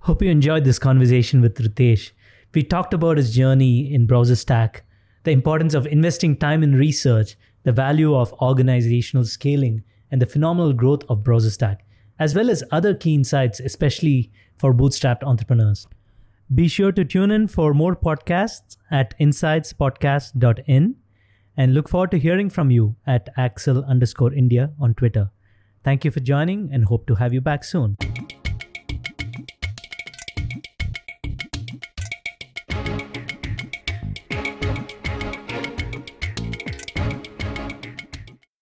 [0.00, 2.10] Hope you enjoyed this conversation with Ritesh.
[2.54, 4.80] We talked about his journey in BrowserStack,
[5.24, 10.72] the importance of investing time in research, the value of organizational scaling, and the phenomenal
[10.72, 11.78] growth of BrowserStack,
[12.18, 15.86] as well as other key insights, especially for bootstrapped entrepreneurs.
[16.54, 20.96] Be sure to tune in for more podcasts at insightspodcast.in
[21.56, 25.30] and look forward to hearing from you at Accel underscore India on Twitter.
[25.84, 27.96] Thank you for joining and hope to have you back soon.